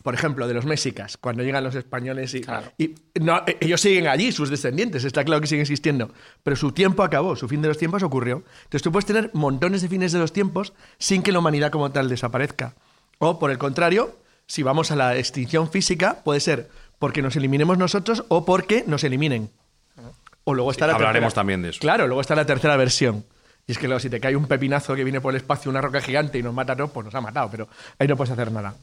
por 0.03 0.13
ejemplo, 0.13 0.47
de 0.47 0.53
los 0.53 0.65
mexicas, 0.65 1.17
cuando 1.17 1.43
llegan 1.43 1.63
los 1.63 1.75
españoles 1.75 2.33
y, 2.33 2.41
y 2.77 2.95
no, 3.19 3.43
e- 3.45 3.57
ellos 3.59 3.81
siguen 3.81 4.07
allí, 4.07 4.31
sus 4.31 4.49
descendientes, 4.49 5.03
está 5.03 5.23
claro 5.23 5.41
que 5.41 5.47
siguen 5.47 5.61
existiendo, 5.61 6.11
pero 6.41 6.55
su 6.55 6.71
tiempo 6.71 7.03
acabó, 7.03 7.35
su 7.35 7.47
fin 7.47 7.61
de 7.61 7.67
los 7.67 7.77
tiempos 7.77 8.01
ocurrió. 8.01 8.43
Entonces 8.63 8.81
tú 8.81 8.91
puedes 8.91 9.05
tener 9.05 9.29
montones 9.33 9.81
de 9.81 9.89
fines 9.89 10.11
de 10.11 10.19
los 10.19 10.33
tiempos 10.33 10.73
sin 10.97 11.21
que 11.21 11.31
la 11.31 11.39
humanidad 11.39 11.69
como 11.71 11.91
tal 11.91 12.09
desaparezca. 12.09 12.73
O 13.19 13.37
por 13.39 13.51
el 13.51 13.57
contrario, 13.57 14.17
si 14.47 14.63
vamos 14.63 14.89
a 14.91 14.95
la 14.95 15.17
extinción 15.17 15.69
física, 15.69 16.21
puede 16.23 16.39
ser 16.39 16.69
porque 16.97 17.21
nos 17.21 17.35
eliminemos 17.35 17.77
nosotros 17.77 18.23
o 18.29 18.45
porque 18.45 18.83
nos 18.87 19.03
eliminen. 19.03 19.51
O 20.45 20.53
luego 20.55 20.71
está 20.71 20.87
la 20.87 20.93
hablaremos 20.95 21.27
tercera- 21.33 21.35
también 21.41 21.61
de 21.61 21.69
eso. 21.69 21.79
Claro, 21.79 22.07
luego 22.07 22.21
está 22.21 22.35
la 22.35 22.45
tercera 22.45 22.75
versión. 22.77 23.23
Y 23.69 23.73
es 23.73 23.77
que 23.77 23.85
luego, 23.87 23.99
si 23.99 24.09
te 24.09 24.19
cae 24.19 24.35
un 24.35 24.47
pepinazo 24.47 24.95
que 24.95 25.03
viene 25.03 25.21
por 25.21 25.31
el 25.31 25.37
espacio, 25.37 25.69
una 25.69 25.79
roca 25.79 26.01
gigante 26.01 26.39
y 26.39 26.41
nos 26.41 26.55
mata 26.55 26.73
a 26.73 26.75
todos, 26.75 26.89
pues 26.89 27.05
nos 27.05 27.13
ha 27.13 27.21
matado, 27.21 27.51
pero 27.51 27.69
ahí 27.99 28.07
no 28.07 28.17
puedes 28.17 28.31
hacer 28.31 28.51
nada. 28.51 28.73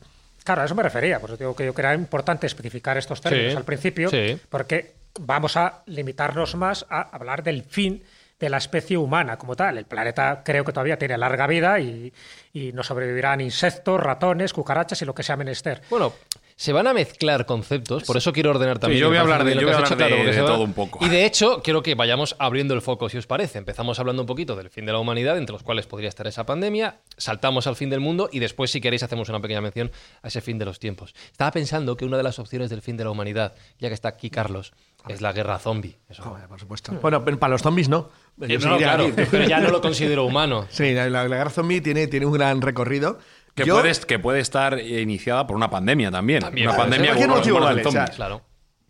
Claro, 0.44 0.62
a 0.62 0.64
eso 0.64 0.76
me 0.76 0.82
refería. 0.84 1.18
Por 1.18 1.30
eso 1.30 1.36
digo 1.36 1.56
que 1.56 1.64
yo 1.64 1.74
creo 1.74 1.74
que 1.74 1.80
era 1.82 1.94
importante 2.00 2.46
especificar 2.46 2.96
estos 2.96 3.20
términos 3.20 3.50
Sí, 3.50 3.56
al 3.56 3.64
principio, 3.64 4.08
sí. 4.08 4.38
porque 4.48 4.94
vamos 5.18 5.56
a 5.56 5.82
limitarnos 5.86 6.54
más 6.54 6.86
a 6.88 7.00
hablar 7.00 7.42
del 7.42 7.64
fin 7.64 8.00
de 8.38 8.48
la 8.48 8.58
especie 8.58 8.96
humana 8.96 9.36
como 9.38 9.56
tal. 9.56 9.76
El 9.76 9.86
planeta 9.86 10.42
creo 10.44 10.64
que 10.64 10.70
todavía 10.72 10.96
tiene 10.98 11.18
larga 11.18 11.48
vida 11.48 11.80
y, 11.80 12.12
y 12.52 12.70
nos 12.72 12.86
sobrevivirán 12.86 13.40
insectos, 13.40 13.98
ratones, 13.98 14.52
cucarachas 14.52 15.02
y 15.02 15.04
lo 15.04 15.16
que 15.16 15.24
sea 15.24 15.36
menester. 15.36 15.82
Bueno, 15.90 16.12
se 16.58 16.72
van 16.72 16.86
a 16.86 16.94
mezclar 16.94 17.44
conceptos, 17.44 18.04
por 18.04 18.16
eso 18.16 18.32
quiero 18.32 18.48
ordenar 18.50 18.78
también. 18.78 18.98
yo 19.00 19.08
voy 19.08 19.18
a 19.18 19.20
hablar 19.20 19.44
de- 19.44 19.54
yo 19.54 19.60
voy 19.60 19.70
a 19.72 19.76
hablar 19.76 19.92
hecho, 19.92 20.24
de- 20.24 20.36
todo 20.38 20.62
un 20.62 20.72
poco. 20.72 21.04
Y 21.04 21.08
de 21.10 21.26
hecho, 21.26 21.60
quiero 21.62 21.82
que 21.82 21.94
vayamos 21.94 22.34
abriendo 22.38 22.72
el 22.72 22.80
foco, 22.80 23.10
si 23.10 23.18
os 23.18 23.26
parece. 23.26 23.58
Empezamos 23.58 23.98
hablando 23.98 24.22
un 24.22 24.26
poquito 24.26 24.56
del 24.56 24.70
fin 24.70 24.86
de 24.86 24.92
la 24.92 24.98
humanidad, 24.98 25.36
entre 25.36 25.52
los 25.52 25.62
cuales 25.62 25.86
podría 25.86 26.08
estar 26.08 26.26
esa 26.26 26.46
pandemia, 26.46 27.00
saltamos 27.18 27.66
al 27.66 27.76
fin 27.76 27.90
del 27.90 28.00
mundo 28.00 28.30
y 28.32 28.38
después, 28.38 28.70
si 28.70 28.80
queréis, 28.80 29.02
hacemos 29.02 29.28
una 29.28 29.40
pequeña 29.40 29.60
mención 29.60 29.90
a 30.22 30.28
ese 30.28 30.40
fin 30.40 30.58
de 30.58 30.64
los 30.64 30.78
tiempos. 30.78 31.14
Estaba 31.30 31.50
pensando 31.50 31.94
que 31.96 32.06
una 32.06 32.16
de 32.16 32.22
las 32.22 32.38
opciones 32.38 32.70
del 32.70 32.80
fin 32.80 32.96
de 32.96 33.04
la 33.04 33.10
humanidad, 33.10 33.54
ya 33.78 33.88
que 33.88 33.94
está 33.94 34.08
aquí 34.08 34.30
Carlos, 34.30 34.72
es 35.08 35.20
la 35.20 35.32
guerra 35.32 35.58
zombie. 35.58 35.98
Eso. 36.08 36.22
Joder, 36.22 36.48
por 36.48 36.58
supuesto. 36.58 36.92
Bueno, 37.00 37.24
pero 37.24 37.38
para 37.38 37.52
los 37.52 37.62
zombies 37.62 37.88
no. 37.88 38.08
Yo 38.38 38.46
Eh, 38.46 38.58
no, 38.58 38.76
claro, 38.76 39.10
pero 39.30 39.46
ya 39.46 39.60
no 39.60 39.70
lo 39.70 39.80
considero 39.80 40.24
humano. 40.24 40.66
Sí, 40.70 40.92
la, 40.94 41.08
la- 41.08 41.28
la 41.28 41.36
guerra 41.36 41.50
zombie 41.50 41.80
tiene, 41.80 42.06
tiene 42.08 42.26
un 42.26 42.32
gran 42.32 42.60
recorrido. 42.60 43.18
Que, 43.56 43.64
Yo- 43.64 43.80
puede, 43.80 43.92
que 44.06 44.18
puede 44.18 44.40
estar 44.40 44.78
iniciada 44.78 45.46
por 45.46 45.56
una 45.56 45.70
pandemia 45.70 46.10
también. 46.10 46.40
También, 46.42 46.68
una 46.68 46.76
claro, 46.76 46.90
pandemia 46.90 47.26
motivo 47.26 47.58
vale, 47.58 47.80
o 47.80 47.90
sea, 47.90 48.02
zombies. 48.02 48.16
Claro. 48.16 48.42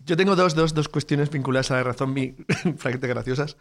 Yo 0.04 0.16
tengo 0.16 0.36
dos, 0.36 0.54
dos, 0.54 0.74
dos 0.74 0.88
cuestiones 0.88 1.30
vinculadas 1.30 1.70
a 1.70 1.82
la 1.82 1.92
zombie, 1.94 2.34
francamente 2.48 3.06
graciosas. 3.06 3.56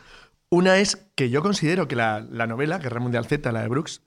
Una 0.50 0.78
es 0.78 1.08
que 1.16 1.30
yo 1.30 1.42
considero 1.42 1.88
que 1.88 1.96
la, 1.96 2.20
la 2.20 2.48
novela, 2.48 2.80
Guerra 2.80 3.00
Mundial 3.00 3.26
Z, 3.26 3.52
la 3.52 3.62
de 3.62 3.68
Brooks, 3.68 4.02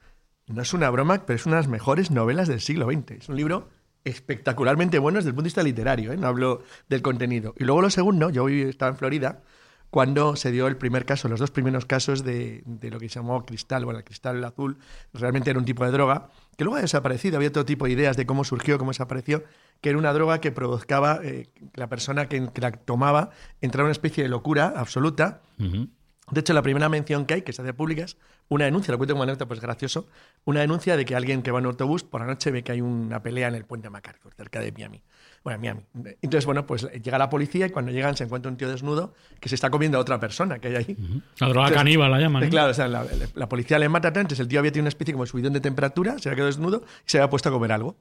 no 0.48 0.60
es 0.62 0.72
una 0.72 0.90
broma, 0.90 1.24
pero 1.24 1.36
es 1.36 1.46
una 1.46 1.56
de 1.56 1.62
las 1.62 1.68
mejores 1.68 2.10
novelas 2.10 2.48
del 2.48 2.60
siglo 2.60 2.90
XX. 2.90 3.12
Es 3.12 3.28
un 3.28 3.36
libro 3.36 3.68
espectacularmente 4.04 4.98
bueno 4.98 5.16
desde 5.18 5.30
el 5.30 5.34
punto 5.34 5.44
de 5.44 5.48
vista 5.48 5.62
literario, 5.62 6.12
¿eh? 6.12 6.16
no 6.16 6.26
hablo 6.26 6.62
del 6.88 7.02
contenido. 7.02 7.54
Y 7.58 7.64
luego 7.64 7.82
lo 7.82 7.90
segundo, 7.90 8.30
yo 8.30 8.44
hoy 8.44 8.62
estaba 8.62 8.90
en 8.90 8.96
Florida 8.96 9.42
cuando 9.90 10.36
se 10.36 10.50
dio 10.50 10.66
el 10.66 10.76
primer 10.76 11.04
caso, 11.06 11.28
los 11.28 11.40
dos 11.40 11.50
primeros 11.50 11.86
casos 11.86 12.22
de, 12.24 12.62
de 12.66 12.90
lo 12.90 12.98
que 12.98 13.08
se 13.08 13.16
llamó 13.16 13.44
cristal, 13.46 13.84
bueno, 13.84 13.98
el 13.98 14.04
cristal 14.04 14.42
azul, 14.44 14.78
realmente 15.14 15.50
era 15.50 15.58
un 15.58 15.64
tipo 15.64 15.84
de 15.84 15.90
droga, 15.90 16.28
que 16.58 16.64
luego 16.64 16.76
ha 16.76 16.80
desaparecido, 16.80 17.36
había 17.36 17.50
otro 17.50 17.64
tipo 17.64 17.84
de 17.84 17.92
ideas 17.92 18.16
de 18.16 18.26
cómo 18.26 18.42
surgió, 18.42 18.78
cómo 18.78 18.90
desapareció, 18.90 19.44
que 19.80 19.90
era 19.90 19.98
una 19.98 20.12
droga 20.12 20.40
que 20.40 20.50
provocaba 20.50 21.20
eh, 21.22 21.46
que 21.54 21.70
la 21.80 21.88
persona 21.88 22.28
que, 22.28 22.48
que 22.52 22.60
la 22.60 22.72
tomaba 22.72 23.30
entrara 23.60 23.82
en 23.82 23.86
una 23.86 23.92
especie 23.92 24.24
de 24.24 24.28
locura 24.28 24.74
absoluta. 24.76 25.40
De 25.56 26.40
hecho, 26.40 26.52
la 26.54 26.62
primera 26.62 26.88
mención 26.88 27.26
que 27.26 27.34
hay, 27.34 27.42
que 27.42 27.52
se 27.52 27.62
hace 27.62 27.72
pública, 27.74 28.02
es 28.02 28.16
una 28.48 28.64
denuncia, 28.64 28.90
lo 28.90 28.98
cuento 28.98 29.14
como 29.14 29.22
anécdota, 29.22 29.46
pues 29.46 29.60
gracioso, 29.60 30.08
una 30.44 30.58
denuncia 30.60 30.96
de 30.96 31.04
que 31.04 31.14
alguien 31.14 31.42
que 31.42 31.52
va 31.52 31.60
en 31.60 31.66
autobús 31.66 32.02
por 32.02 32.22
la 32.22 32.26
noche 32.26 32.50
ve 32.50 32.64
que 32.64 32.72
hay 32.72 32.80
una 32.80 33.22
pelea 33.22 33.46
en 33.46 33.54
el 33.54 33.64
puente 33.64 33.88
MacArthur, 33.88 34.34
cerca 34.34 34.58
de 34.58 34.72
Miami. 34.72 35.00
Bueno, 35.48 35.60
Miami. 35.60 35.80
Entonces, 36.20 36.44
bueno, 36.44 36.66
pues 36.66 36.86
llega 37.02 37.16
la 37.16 37.30
policía 37.30 37.66
y 37.66 37.70
cuando 37.70 37.90
llegan 37.90 38.16
se 38.16 38.24
encuentra 38.24 38.50
un 38.50 38.58
tío 38.58 38.68
desnudo 38.68 39.14
que 39.40 39.48
se 39.48 39.54
está 39.54 39.70
comiendo 39.70 39.96
a 39.98 40.00
otra 40.02 40.20
persona 40.20 40.58
que 40.58 40.68
hay 40.68 40.76
ahí. 40.76 40.96
La 41.38 41.48
droga 41.48 41.68
Entonces, 41.68 41.76
caníbal 41.76 42.10
la 42.10 42.20
llaman. 42.20 42.42
eh, 42.42 42.46
¿eh? 42.46 42.50
Claro, 42.50 42.70
o 42.70 42.74
sea, 42.74 42.86
la, 42.88 43.06
la 43.34 43.48
policía 43.48 43.78
le 43.78 43.88
mata, 43.88 44.08
entonces 44.08 44.40
el 44.40 44.48
tío 44.48 44.58
había 44.58 44.70
tenido 44.72 44.82
una 44.84 44.90
especie 44.90 45.14
como 45.14 45.24
de 45.24 45.30
subidón 45.30 45.54
de 45.54 45.60
temperatura, 45.60 46.18
se 46.18 46.28
había 46.28 46.36
quedado 46.36 46.48
desnudo 46.48 46.82
y 47.06 47.10
se 47.10 47.18
había 47.18 47.30
puesto 47.30 47.48
a 47.48 47.52
comer 47.52 47.72
algo. 47.72 47.96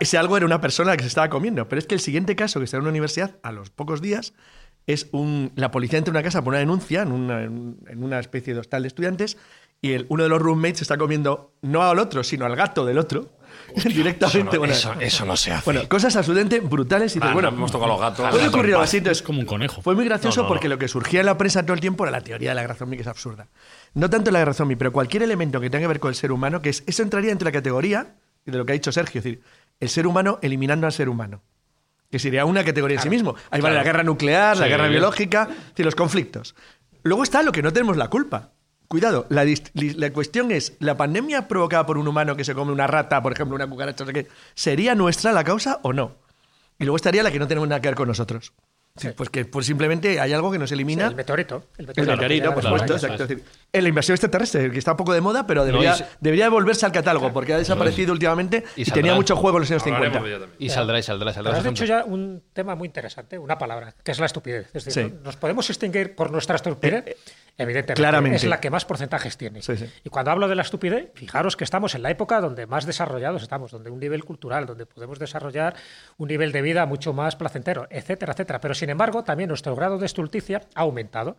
Ese 0.00 0.18
algo 0.18 0.36
era 0.36 0.46
una 0.46 0.60
persona 0.60 0.96
que 0.96 1.02
se 1.02 1.08
estaba 1.08 1.28
comiendo, 1.30 1.66
pero 1.68 1.78
es 1.80 1.86
que 1.86 1.94
el 1.94 2.00
siguiente 2.00 2.36
caso 2.36 2.60
que 2.60 2.64
está 2.64 2.76
en 2.76 2.82
una 2.82 2.90
universidad, 2.90 3.36
a 3.42 3.52
los 3.52 3.70
pocos 3.70 4.00
días, 4.00 4.34
es 4.86 5.08
un, 5.12 5.50
la 5.56 5.70
policía 5.70 5.98
entra 5.98 6.10
en 6.10 6.16
una 6.16 6.22
casa 6.22 6.42
por 6.42 6.52
una 6.52 6.58
denuncia 6.58 7.02
en 7.02 7.12
una, 7.12 7.42
en 7.42 8.04
una 8.04 8.18
especie 8.20 8.52
de 8.54 8.60
hostal 8.60 8.82
de 8.82 8.88
estudiantes 8.88 9.38
y 9.80 9.92
el, 9.92 10.06
uno 10.10 10.22
de 10.24 10.28
los 10.28 10.40
roommates 10.40 10.78
se 10.78 10.84
está 10.84 10.96
comiendo 10.98 11.52
no 11.62 11.82
al 11.82 11.98
otro, 11.98 12.22
sino 12.22 12.44
al 12.44 12.54
gato 12.54 12.84
del 12.84 12.98
otro. 12.98 13.30
Directamente. 13.84 14.58
bueno, 14.58 14.74
eso, 14.74 14.92
eso 15.00 15.24
no 15.24 15.36
se 15.36 15.52
hace. 15.52 15.64
bueno, 15.64 15.88
cosas 15.88 16.14
absolutamente 16.16 16.60
brutales 16.60 17.12
y 17.12 17.18
dices, 17.18 17.30
Ah, 17.30 17.34
bueno, 17.34 17.50
no 17.50 17.56
hemos 17.58 17.72
tocado 17.72 17.92
los 17.92 18.00
gatos. 18.00 18.30
puede 18.30 18.48
ocurrir 18.48 18.72
algo 18.74 18.84
así. 18.84 18.98
entonces, 18.98 19.22
como 19.22 19.40
un 19.40 19.46
conejo. 19.46 19.82
fue 19.82 19.94
muy 19.94 20.04
gracioso 20.04 20.36
No, 20.40 20.42
no, 20.42 20.48
no. 20.48 20.54
porque 20.54 20.68
lo 20.68 20.78
que 20.78 20.88
surgía 20.88 21.20
en 21.20 21.26
la 21.26 21.38
prensa 21.38 21.62
todo 21.62 21.74
el 21.74 21.80
tiempo 21.80 22.04
era 22.04 22.10
la 22.10 22.20
teoría 22.20 22.50
de 22.50 22.54
la 22.54 22.60
guerra 22.62 22.74
zombie, 22.74 22.96
que 22.96 23.02
es 23.02 23.08
absurda. 23.08 23.48
No 23.94 24.08
tanto 24.10 24.30
la 24.30 24.38
guerra 24.40 24.54
zombie, 24.54 24.76
pero 24.76 24.92
cualquier 24.92 25.22
elemento 25.22 25.60
que 25.60 25.70
tenga 25.70 25.82
que 25.82 25.88
ver 25.88 26.00
con 26.00 26.08
el 26.10 26.14
ser 26.14 26.32
humano, 26.32 26.62
que 26.62 26.70
es, 26.70 26.82
eso 26.86 27.02
entraría 27.02 27.32
entre 27.32 27.46
la 27.46 27.52
categoría 27.52 28.14
de 28.44 28.58
lo 28.58 28.64
que 28.66 28.72
ha 28.72 28.74
dicho 28.74 28.92
Sergio, 28.92 29.18
es 29.20 29.24
decir, 29.24 29.42
el 29.80 29.88
ser 29.88 30.06
humano 30.06 30.38
eliminando 30.42 30.86
al 30.86 30.92
ser 30.92 31.08
humano. 31.08 31.42
Que 32.10 32.18
sería 32.18 32.44
una 32.44 32.62
categoría 32.64 32.98
en 32.98 33.02
sí 33.02 33.08
mismo. 33.08 33.34
Ahí 33.50 33.60
vale 33.62 33.74
la 33.76 33.82
guerra 33.82 34.02
nuclear, 34.02 34.56
la 34.58 34.68
guerra 34.68 34.86
biológica, 34.88 35.48
decir, 35.70 35.84
los 35.86 35.94
conflictos. 35.94 36.54
Luego 37.04 37.22
está 37.22 37.42
lo 37.42 37.52
que 37.52 37.62
no 37.62 37.72
tenemos 37.72 37.96
la 37.96 38.08
culpa. 38.08 38.51
Cuidado, 38.92 39.24
la, 39.30 40.10
cuestión 40.12 40.50
es, 40.52 40.74
¿la 40.78 40.98
pandemia 40.98 41.48
provocada 41.48 41.86
por 41.86 41.96
un 41.96 42.06
humano 42.06 42.36
que 42.36 42.44
se 42.44 42.52
come 42.54 42.72
una 42.72 42.86
rata, 42.86 43.22
por 43.22 43.32
ejemplo, 43.32 43.56
una 43.56 43.66
cucaracha, 43.66 44.04
no 44.04 44.08
sé 44.08 44.12
qué, 44.12 44.28
¿sería 44.54 44.94
nuestra 44.94 45.32
la 45.32 45.44
causa 45.44 45.80
o 45.82 45.94
no? 45.94 46.16
Y 46.78 46.84
luego 46.84 46.96
estaría 46.96 47.22
la 47.22 47.30
que 47.30 47.38
no 47.38 47.48
tenemos 47.48 47.66
nada 47.66 47.80
que 47.80 47.88
ver 47.88 47.94
con 47.94 48.06
nosotros. 48.08 48.52
Sí, 48.94 49.08
Pues 49.16 49.30
que 49.30 49.46
pues 49.46 49.64
simplemente 49.64 50.20
hay 50.20 50.34
algo 50.34 50.52
que 50.52 50.58
nos 50.58 50.70
elimina. 50.72 51.06
El 51.06 51.14
meteorito. 51.14 51.64
El 51.78 51.88
El 51.96 52.06
meteorito, 52.06 52.52
por 52.52 52.62
supuesto, 52.62 52.92
exacto. 52.92 53.26
La 53.72 53.88
invasión 53.88 54.12
extraterrestre, 54.16 54.70
que 54.70 54.78
está 54.78 54.90
un 54.90 54.98
poco 54.98 55.14
de 55.14 55.22
moda, 55.22 55.46
pero 55.46 55.64
debería, 55.64 55.94
y 55.94 55.96
se- 55.96 56.06
debería 56.20 56.50
volverse 56.50 56.84
al 56.84 56.92
catálogo, 56.92 57.32
porque 57.32 57.54
ha 57.54 57.56
desaparecido 57.56 58.12
últimamente 58.12 58.62
Y 58.76 58.84
tenía 58.84 59.14
mucho 59.14 59.34
juego 59.36 59.56
en 59.56 59.62
los 59.62 59.70
años 59.70 59.82
Hablaremos 59.84 60.12
50. 60.12 60.22
de 60.28 60.28
ella 60.34 60.40
también. 60.40 60.56
Y 60.62 60.68
saldrá 60.68 60.98
y 60.98 61.02
saldrá, 61.02 61.32
saldrá. 61.32 61.52
Pero 61.52 61.60
has 61.60 61.64
ejemplo. 61.74 61.86
ya 61.86 62.04
un 62.04 62.42
tema 62.52 62.74
muy 62.74 62.84
interesante, 62.84 63.38
una 63.38 63.56
palabra, 63.56 63.94
que 64.04 64.12
es 64.12 64.18
la 64.18 64.26
estupidez. 64.26 64.68
Es 64.74 64.84
decir, 64.84 65.06
Sí. 65.08 65.14
¿nos 65.24 65.36
podemos 65.36 65.70
extinguir 65.70 66.14
por 66.14 66.30
nuestra 66.30 66.56
estupidez? 66.56 67.16
Evidentemente, 67.58 67.94
claramente. 68.00 68.36
es 68.36 68.44
la 68.44 68.60
que 68.60 68.70
más 68.70 68.84
porcentajes 68.84 69.36
tiene. 69.36 69.60
Sí, 69.62 69.76
sí. 69.76 69.86
Y 70.04 70.08
cuando 70.08 70.30
hablo 70.30 70.48
de 70.48 70.54
la 70.54 70.62
estupidez, 70.62 71.10
fijaros 71.14 71.56
que 71.56 71.64
estamos 71.64 71.94
en 71.94 72.02
la 72.02 72.10
época 72.10 72.40
donde 72.40 72.66
más 72.66 72.86
desarrollados 72.86 73.42
estamos, 73.42 73.70
donde 73.70 73.90
un 73.90 74.00
nivel 74.00 74.24
cultural, 74.24 74.64
donde 74.66 74.86
podemos 74.86 75.18
desarrollar 75.18 75.74
un 76.16 76.28
nivel 76.28 76.50
de 76.50 76.62
vida 76.62 76.86
mucho 76.86 77.12
más 77.12 77.36
placentero, 77.36 77.86
etcétera, 77.90 78.32
etcétera. 78.32 78.60
Pero 78.60 78.74
sin 78.74 78.90
embargo, 78.90 79.22
también 79.22 79.48
nuestro 79.48 79.76
grado 79.76 79.98
de 79.98 80.06
estulticia 80.06 80.62
ha 80.74 80.80
aumentado. 80.80 81.36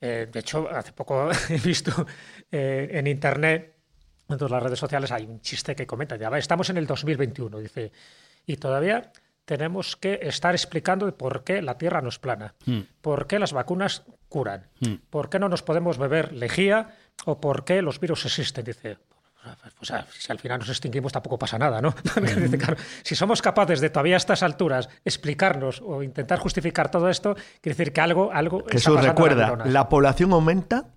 Eh, 0.00 0.28
de 0.32 0.40
hecho, 0.40 0.68
hace 0.70 0.92
poco 0.92 1.30
he 1.50 1.58
visto 1.58 2.06
eh, 2.50 2.88
en 2.92 3.06
internet, 3.06 3.76
en 4.28 4.38
todas 4.38 4.50
las 4.50 4.62
redes 4.62 4.78
sociales, 4.78 5.12
hay 5.12 5.24
un 5.24 5.40
chiste 5.40 5.76
que 5.76 5.86
comenta, 5.86 6.16
ya 6.16 6.28
estamos 6.38 6.70
en 6.70 6.78
el 6.78 6.86
2021, 6.86 7.58
dice, 7.58 7.92
y 8.46 8.56
todavía 8.56 9.12
tenemos 9.44 9.96
que 9.96 10.20
estar 10.22 10.54
explicando 10.54 11.16
por 11.16 11.44
qué 11.44 11.62
la 11.62 11.76
Tierra 11.76 12.00
no 12.00 12.08
es 12.08 12.18
plana, 12.18 12.54
por 13.00 13.26
qué 13.26 13.38
las 13.38 13.52
vacunas 13.52 14.04
curan, 14.32 14.66
por 15.10 15.28
qué 15.28 15.38
no 15.38 15.48
nos 15.50 15.62
podemos 15.62 15.98
beber 15.98 16.32
lejía 16.32 16.96
o 17.26 17.40
por 17.40 17.64
qué 17.64 17.82
los 17.82 18.00
virus 18.00 18.24
existen, 18.24 18.64
dice. 18.64 18.96
O 19.80 19.84
sea, 19.84 20.06
si 20.10 20.30
al 20.32 20.38
final 20.38 20.60
nos 20.60 20.68
extinguimos 20.68 21.12
tampoco 21.12 21.36
pasa 21.36 21.58
nada, 21.58 21.80
¿no? 21.80 21.92
Dice, 22.14 22.58
claro, 22.58 22.76
si 23.02 23.16
somos 23.16 23.42
capaces 23.42 23.80
de 23.80 23.90
todavía 23.90 24.14
a 24.14 24.16
estas 24.16 24.44
alturas 24.44 24.88
explicarnos 25.04 25.82
o 25.84 26.04
intentar 26.04 26.38
justificar 26.38 26.92
todo 26.92 27.08
esto, 27.08 27.34
quiere 27.60 27.76
decir 27.76 27.92
que 27.92 28.00
algo, 28.00 28.30
algo 28.32 28.64
Jesús, 28.68 29.02
recuerda, 29.02 29.66
la 29.66 29.88
población 29.88 30.32
aumenta 30.32 30.90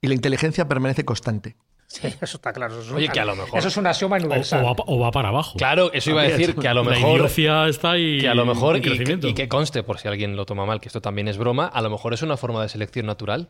y 0.00 0.08
la 0.08 0.14
inteligencia 0.14 0.66
permanece 0.66 1.04
constante. 1.04 1.56
Sí, 1.92 2.06
eso 2.20 2.36
está 2.36 2.52
claro. 2.52 2.74
Eso 2.74 2.82
es 2.82 2.90
un- 2.90 2.96
Oye, 2.98 3.08
que 3.08 3.18
a 3.18 3.24
lo 3.24 3.34
mejor- 3.34 3.58
Eso 3.58 3.66
es 3.66 3.76
un 3.76 3.86
axioma 3.88 4.16
O, 4.16 4.20
universal. 4.20 4.62
o 4.62 4.66
va, 4.68 4.74
pa- 4.76 4.84
o 4.86 4.98
va 5.00 5.10
para 5.10 5.28
abajo. 5.30 5.58
Claro, 5.58 5.90
eso 5.92 6.10
iba 6.10 6.22
a 6.22 6.24
decir 6.24 6.54
que 6.54 6.68
a 6.68 6.72
lo 6.74 6.84
La 6.84 6.90
mejor. 6.90 7.16
idiocia 7.18 7.66
está 7.66 7.90
ahí. 7.92 8.20
Que 8.20 8.28
a 8.28 8.34
lo 8.34 8.46
mejor, 8.46 8.76
y, 8.76 8.80
y 9.28 9.34
que 9.34 9.48
conste, 9.48 9.82
por 9.82 9.98
si 9.98 10.06
alguien 10.06 10.36
lo 10.36 10.46
toma 10.46 10.64
mal, 10.66 10.80
que 10.80 10.86
esto 10.88 11.00
también 11.00 11.26
es 11.26 11.36
broma, 11.36 11.66
a 11.66 11.82
lo 11.82 11.90
mejor 11.90 12.14
es 12.14 12.22
una 12.22 12.36
forma 12.36 12.62
de 12.62 12.68
selección 12.68 13.06
natural. 13.06 13.48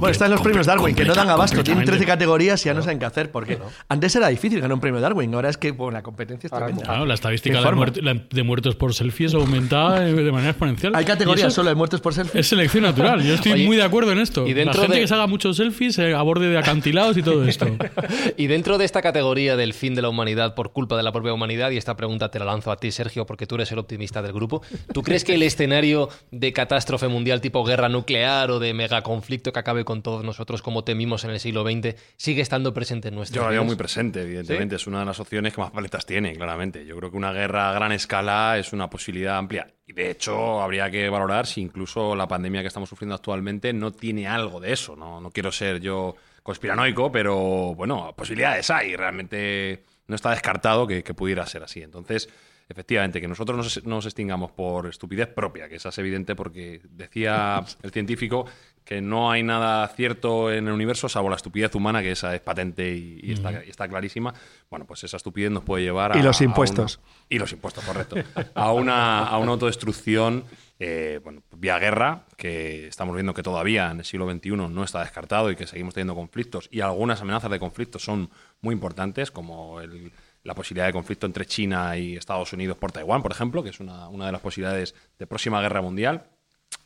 Bueno, 0.00 0.12
están 0.12 0.30
los 0.30 0.40
premios 0.40 0.66
Darwin, 0.66 0.94
que 0.94 1.04
no 1.04 1.14
dan 1.14 1.28
abasto. 1.30 1.62
Tienen 1.62 1.84
13 1.84 1.98
completamente. 1.98 2.06
categorías 2.06 2.60
y 2.64 2.68
ya 2.68 2.74
no 2.74 2.82
saben 2.82 2.98
qué 2.98 3.04
hacer. 3.06 3.30
Porque 3.30 3.58
antes 3.88 4.14
era 4.16 4.28
difícil 4.28 4.60
ganar 4.60 4.74
un 4.74 4.80
premio 4.80 5.00
Darwin. 5.00 5.34
Ahora 5.34 5.48
es 5.50 5.56
que 5.56 5.70
bueno, 5.72 5.92
la 5.92 6.02
competencia 6.02 6.48
es 6.48 6.52
tremenda. 6.52 6.82
Claro, 6.82 7.06
la 7.06 7.14
estadística 7.14 7.54
¿Qué 7.54 7.58
de, 7.58 7.64
forma? 7.64 7.78
muerte- 7.78 8.02
la- 8.02 8.14
de 8.14 8.42
muertos 8.42 8.74
por 8.76 8.94
selfies 8.94 9.34
aumenta 9.34 10.00
de 10.00 10.12
de 10.12 10.32
manera 10.32 10.50
exponencial. 10.50 10.94
Hay 10.94 11.04
categorías 11.04 11.52
solo 11.52 11.68
de 11.68 11.74
muertos 11.74 12.00
por 12.00 12.14
selfie. 12.14 12.40
Es 12.40 12.46
selección 12.48 12.82
natural. 12.84 13.22
Yo 13.22 13.34
estoy 13.34 13.52
Oye, 13.52 13.66
muy 13.66 13.76
de 13.76 13.82
acuerdo 13.84 14.12
en 14.12 14.18
esto. 14.18 14.46
y 14.46 14.52
dentro 14.54 14.74
la 14.74 14.80
gente 14.82 14.96
de- 14.96 15.00
que 15.02 15.08
se 15.08 15.14
haga 15.14 15.26
muchos 15.26 15.56
selfies 15.56 15.98
eh, 15.98 16.14
a 16.14 16.22
borde 16.22 16.48
de 16.48 16.58
acantilados 16.58 17.16
y 17.16 17.22
todo 17.22 17.44
esto. 17.44 17.66
Y 18.36 18.46
dentro 18.48 18.78
de 18.78 18.84
esta 18.84 19.02
categoría 19.02 19.56
del 19.56 19.72
fin 19.72 19.94
de 19.94 20.02
la 20.02 20.08
humanidad 20.08 20.54
por 20.54 20.72
culpa 20.72 20.96
de 20.96 21.02
la 21.02 21.12
propia 21.12 21.32
humanidad, 21.32 21.70
y 21.70 21.76
esta 21.76 21.96
pregunta 21.96 22.30
te 22.30 22.38
la 22.38 22.44
lanzo 22.44 22.70
a 22.70 22.76
ti, 22.76 22.90
Sergio, 22.90 23.24
porque 23.26 23.46
tú 23.46 23.54
eres 23.54 23.70
el 23.72 23.78
optimista 23.78 24.22
del 24.22 24.32
grupo, 24.32 24.62
¿tú 24.92 25.02
crees 25.02 25.24
que 25.24 25.34
el 25.34 25.42
escenario 25.42 26.08
de 26.30 26.52
catástrofe 26.52 27.08
mundial 27.08 27.40
tipo 27.40 27.64
guerra 27.64 27.88
nuclear 27.88 28.50
o 28.50 28.58
de 28.58 28.74
megaconflicto 28.74 29.52
que 29.52 29.58
acabe 29.58 29.84
con 29.86 30.02
todos 30.02 30.22
nosotros 30.22 30.60
como 30.60 30.84
temimos 30.84 31.24
en 31.24 31.30
el 31.30 31.40
siglo 31.40 31.62
XX 31.62 31.94
sigue 32.18 32.42
estando 32.42 32.74
presente 32.74 33.08
en 33.08 33.14
nuestro 33.14 33.40
Yo 33.40 33.46
lo 33.46 33.52
veo 33.52 33.64
muy 33.64 33.76
presente, 33.76 34.20
evidentemente. 34.20 34.76
Es 34.76 34.86
una 34.86 34.98
de 34.98 35.06
las 35.06 35.18
opciones 35.18 35.54
que 35.54 35.60
más 35.62 35.70
paletas 35.70 36.04
tiene, 36.04 36.34
claramente. 36.34 36.84
Yo 36.84 36.94
creo 36.96 37.10
que 37.10 37.16
una 37.16 37.32
guerra 37.32 37.70
a 37.70 37.72
gran 37.72 37.92
escala 37.92 38.58
es 38.58 38.74
una 38.74 38.90
posibilidad 38.90 39.38
amplia. 39.38 39.66
Y 39.86 39.94
de 39.94 40.10
hecho, 40.10 40.60
habría 40.60 40.90
que 40.90 41.08
valorar 41.08 41.46
si 41.46 41.62
incluso 41.62 42.14
la 42.14 42.28
pandemia 42.28 42.60
que 42.60 42.68
estamos 42.68 42.90
sufriendo 42.90 43.14
actualmente 43.14 43.72
no 43.72 43.92
tiene 43.92 44.28
algo 44.28 44.60
de 44.60 44.74
eso. 44.74 44.94
No, 44.94 45.20
no 45.20 45.30
quiero 45.30 45.50
ser 45.50 45.80
yo 45.80 46.14
conspiranoico, 46.42 47.10
pero 47.10 47.74
bueno, 47.74 48.12
posibilidades 48.14 48.68
hay. 48.68 48.94
Realmente 48.94 49.82
no 50.08 50.16
está 50.16 50.30
descartado 50.30 50.86
que, 50.86 51.02
que 51.02 51.14
pudiera 51.14 51.46
ser 51.46 51.62
así. 51.62 51.82
Entonces, 51.82 52.28
efectivamente, 52.68 53.20
que 53.20 53.28
nosotros 53.28 53.56
nos, 53.56 53.84
nos 53.84 54.06
extingamos 54.06 54.50
por 54.52 54.86
estupidez 54.86 55.28
propia, 55.28 55.68
que 55.68 55.76
esa 55.76 55.90
es 55.90 55.98
evidente 55.98 56.34
porque 56.34 56.80
decía 56.84 57.64
el 57.82 57.90
científico 57.90 58.46
que 58.86 59.00
no 59.02 59.30
hay 59.32 59.42
nada 59.42 59.86
cierto 59.88 60.50
en 60.52 60.68
el 60.68 60.72
universo 60.72 61.08
salvo 61.08 61.28
la 61.28 61.34
estupidez 61.36 61.74
humana, 61.74 62.00
que 62.02 62.12
esa 62.12 62.34
es 62.34 62.40
patente 62.40 62.88
y, 62.94 63.18
y 63.20 63.32
está, 63.32 63.64
y 63.64 63.68
está 63.68 63.88
clarísima. 63.88 64.32
Bueno, 64.70 64.86
pues 64.86 65.02
esa 65.04 65.16
estupidez 65.18 65.50
nos 65.50 65.64
puede 65.64 65.82
llevar 65.82 66.12
a... 66.12 66.18
Y 66.18 66.22
los 66.22 66.40
impuestos. 66.40 66.98
una- 67.02 67.26
y 67.28 67.38
los 67.38 67.52
impuestos, 67.52 67.84
correcto. 67.84 68.14
A 68.54 68.72
una, 68.72 69.26
a 69.26 69.38
una 69.38 69.50
autodestrucción 69.52 70.44
eh, 70.78 71.20
bueno, 71.24 71.42
vía 71.56 71.78
guerra, 71.80 72.26
que 72.36 72.86
estamos 72.86 73.14
viendo 73.16 73.34
que 73.34 73.42
todavía 73.42 73.90
en 73.90 73.98
el 73.98 74.04
siglo 74.04 74.30
XXI 74.30 74.50
no 74.50 74.84
está 74.84 75.00
descartado 75.00 75.50
y 75.50 75.56
que 75.56 75.66
seguimos 75.66 75.92
teniendo 75.94 76.14
conflictos. 76.14 76.68
Y 76.70 76.80
algunas 76.80 77.20
amenazas 77.20 77.50
de 77.50 77.58
conflicto 77.58 77.98
son 77.98 78.30
muy 78.60 78.72
importantes, 78.72 79.32
como 79.32 79.80
el- 79.80 80.12
la 80.44 80.54
posibilidad 80.54 80.86
de 80.86 80.92
conflicto 80.92 81.26
entre 81.26 81.44
China 81.44 81.96
y 81.98 82.16
Estados 82.16 82.52
Unidos 82.52 82.76
por 82.78 82.92
Taiwán, 82.92 83.20
por 83.20 83.32
ejemplo, 83.32 83.64
que 83.64 83.70
es 83.70 83.80
una, 83.80 84.08
una 84.08 84.26
de 84.26 84.32
las 84.32 84.40
posibilidades 84.40 84.94
de 85.18 85.26
próxima 85.26 85.60
guerra 85.60 85.82
mundial. 85.82 86.22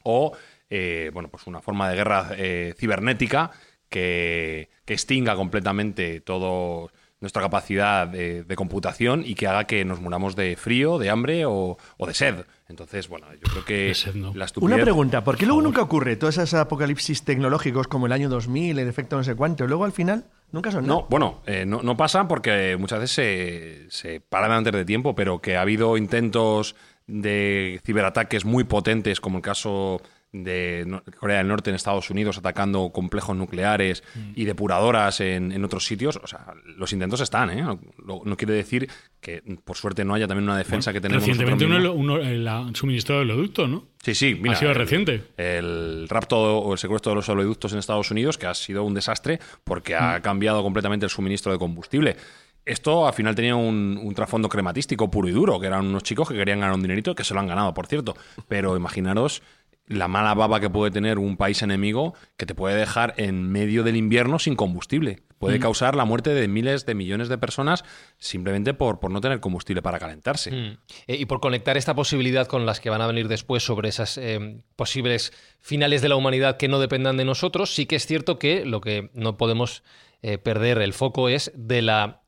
O, 0.03 0.33
eh, 0.71 1.11
bueno, 1.13 1.29
pues 1.29 1.47
una 1.47 1.61
forma 1.61 1.89
de 1.91 1.97
guerra 1.97 2.31
eh, 2.37 2.75
cibernética 2.79 3.51
que, 3.89 4.71
que 4.85 4.95
extinga 4.95 5.35
completamente 5.37 6.21
todo 6.21 6.91
nuestra 7.21 7.43
capacidad 7.43 8.07
de, 8.07 8.45
de 8.45 8.57
computación 8.57 9.23
y 9.27 9.35
que 9.35 9.47
haga 9.47 9.65
que 9.65 9.85
nos 9.85 10.01
muramos 10.01 10.37
de 10.37 10.57
frío, 10.57 10.97
de 10.99 11.11
hambre 11.11 11.45
o, 11.45 11.77
o 11.99 12.07
de 12.07 12.15
sed. 12.15 12.47
Entonces, 12.67 13.09
bueno, 13.09 13.27
yo 13.35 13.41
creo 13.43 13.65
que 13.67 13.75
De 13.89 13.95
sed, 13.95 14.15
no. 14.15 14.33
la 14.35 14.47
estupidez... 14.47 14.75
Una 14.75 14.83
pregunta, 14.83 15.23
¿por 15.23 15.37
qué 15.37 15.45
luego 15.45 15.61
nunca 15.61 15.83
ocurre 15.83 16.17
todos 16.17 16.39
esos 16.39 16.55
apocalipsis 16.55 17.23
tecnológicos 17.25 17.89
como 17.89 18.07
el 18.07 18.13
año 18.13 18.31
2000, 18.31 18.79
el 18.79 18.89
efecto 18.89 19.17
no 19.19 19.25
sé 19.25 19.35
cuánto, 19.35 19.65
y 19.65 19.69
luego 19.69 19.85
al 19.85 19.93
final 19.93 20.25
nunca 20.51 20.71
son 20.71 20.87
No, 20.87 20.95
nada? 20.95 21.07
bueno, 21.11 21.43
eh, 21.47 21.67
no, 21.67 21.83
no 21.83 21.95
pasa 21.95 22.27
porque 22.27 22.79
muchas 22.81 23.01
veces 23.01 23.15
se, 23.15 23.91
se 23.91 24.21
paran 24.23 24.53
antes 24.53 24.73
de 24.73 24.87
tiempo, 24.87 25.15
pero 25.15 25.43
que 25.43 25.57
ha 25.59 25.61
habido 25.61 25.99
intentos 25.99 26.75
de 27.07 27.83
ciberataques 27.85 28.47
muy 28.47 28.65
potentes, 28.65 29.21
como 29.21 29.37
el 29.39 29.43
caso 29.43 30.01
de 30.33 31.01
Corea 31.19 31.39
del 31.39 31.49
Norte 31.49 31.71
en 31.71 31.77
Estados 31.77 32.09
Unidos 32.11 32.39
atacando 32.39 32.91
complejos 32.91 33.37
nucleares 33.37 34.05
y 34.35 34.45
depuradoras 34.45 35.21
en, 35.21 35.51
en 35.51 35.65
otros 35.65 35.85
sitios. 35.85 36.21
O 36.23 36.27
sea, 36.27 36.55
los 36.77 36.93
intentos 36.93 37.21
están, 37.21 37.51
¿eh? 37.51 37.65
No 38.05 38.37
quiere 38.37 38.55
decir 38.55 38.89
que, 39.21 39.43
por 39.65 39.77
suerte, 39.77 40.05
no 40.05 40.15
haya 40.15 40.29
también 40.29 40.45
una 40.49 40.57
defensa 40.59 40.93
que 40.93 41.01
tenemos 41.01 41.27
Recientemente 41.27 41.65
uno, 41.67 41.93
uno- 41.93 42.17
el 42.19 42.49
suministro 42.77 43.17
de 43.17 43.23
oleoducto, 43.23 43.67
¿no? 43.67 43.85
Sí, 44.03 44.15
sí, 44.15 44.35
mira. 44.41 44.55
ha 44.55 44.57
sido 44.59 44.71
el- 44.71 44.77
reciente. 44.77 45.25
El 45.37 46.07
rapto 46.09 46.59
o 46.59 46.73
el 46.73 46.79
secuestro 46.79 47.11
de 47.11 47.17
los 47.17 47.29
oleoductos 47.29 47.73
en 47.73 47.81
Estados 47.81 48.11
Unidos, 48.11 48.39
que 48.39 48.47
ha 48.47 48.55
sido 48.55 48.85
un 48.85 48.95
desastre 48.95 49.41
porque 49.65 49.95
Mm. 49.95 49.99
ha 50.03 50.21
cambiado 50.21 50.63
completamente 50.63 51.05
el 51.07 51.11
suministro 51.11 51.51
de 51.53 51.59
combustible. 51.59 52.17
Esto 52.65 53.07
al 53.07 53.15
final 53.15 53.35
tenía 53.35 53.57
un, 53.57 53.99
un 54.01 54.15
trasfondo 54.15 54.49
crematístico 54.49 55.11
puro 55.11 55.27
y 55.29 55.33
duro, 55.33 55.59
que 55.59 55.67
eran 55.67 55.87
unos 55.87 56.03
chicos 56.03 56.29
que 56.29 56.35
querían 56.35 56.61
ganar 56.61 56.75
un 56.75 56.83
dinerito, 56.83 57.15
que 57.15 57.25
se 57.25 57.33
lo 57.35 57.41
han 57.41 57.47
ganado, 57.49 57.73
por 57.75 57.87
cierto. 57.87 58.15
Pero 58.49 58.77
imaginaros 58.77 59.43
la 59.91 60.07
mala 60.07 60.35
baba 60.35 60.61
que 60.61 60.71
puede 60.71 60.93
tener 60.93 61.19
un 61.19 61.37
país 61.37 61.63
enemigo 61.63 62.15
que 62.37 62.47
te 62.47 62.55
puede 62.55 62.77
dejar 62.77 63.13
en 63.17 63.51
medio 63.51 63.83
del 63.83 63.97
invierno 63.97 64.39
sin 64.39 64.55
combustible. 64.55 65.25
Puede 65.41 65.59
Mm. 65.59 65.63
causar 65.63 65.97
la 65.97 66.05
muerte 66.05 66.31
de 66.31 66.47
miles 66.47 66.87
de 66.87 66.95
millones 66.95 67.29
de 67.29 67.39
personas 67.39 67.85
simplemente 68.17 68.73
por, 68.73 69.01
por 69.01 69.11
no 69.11 69.21
tener 69.21 69.41
combustible 69.41 69.83
para 69.83 69.99
calentarse. 69.99 70.53
Mm. 70.53 70.79
Eh, 71.09 71.17
y 71.17 71.25
por 71.27 71.41
conectar 71.41 71.77
esta 71.77 71.95
posibilidad 71.95 72.47
con 72.47 72.67
las 72.67 72.79
que 72.79 72.89
van 72.89 73.03
a 73.03 73.09
venir 73.09 73.27
después 73.27 73.65
sobre 73.65 73.89
esas 73.89 74.17
eh, 74.17 74.61
posibles 74.77 75.33
finales 75.59 76.03
de 76.03 76.09
la 76.09 76.15
humanidad 76.15 76.57
que 76.57 76.69
no 76.69 76.79
dependan 76.79 77.17
de 77.17 77.25
nosotros, 77.25 77.75
sí 77.75 77.87
que 77.87 77.97
es 77.97 78.07
cierto 78.07 78.39
que 78.39 78.65
lo 78.65 78.81
que 78.81 79.11
no 79.13 79.37
podemos 79.37 79.83
eh, 80.23 80.39
perder 80.39 80.79
el 80.83 80.93
foco 80.93 81.29
es 81.29 81.51
de 81.57 81.83
la 81.83 82.21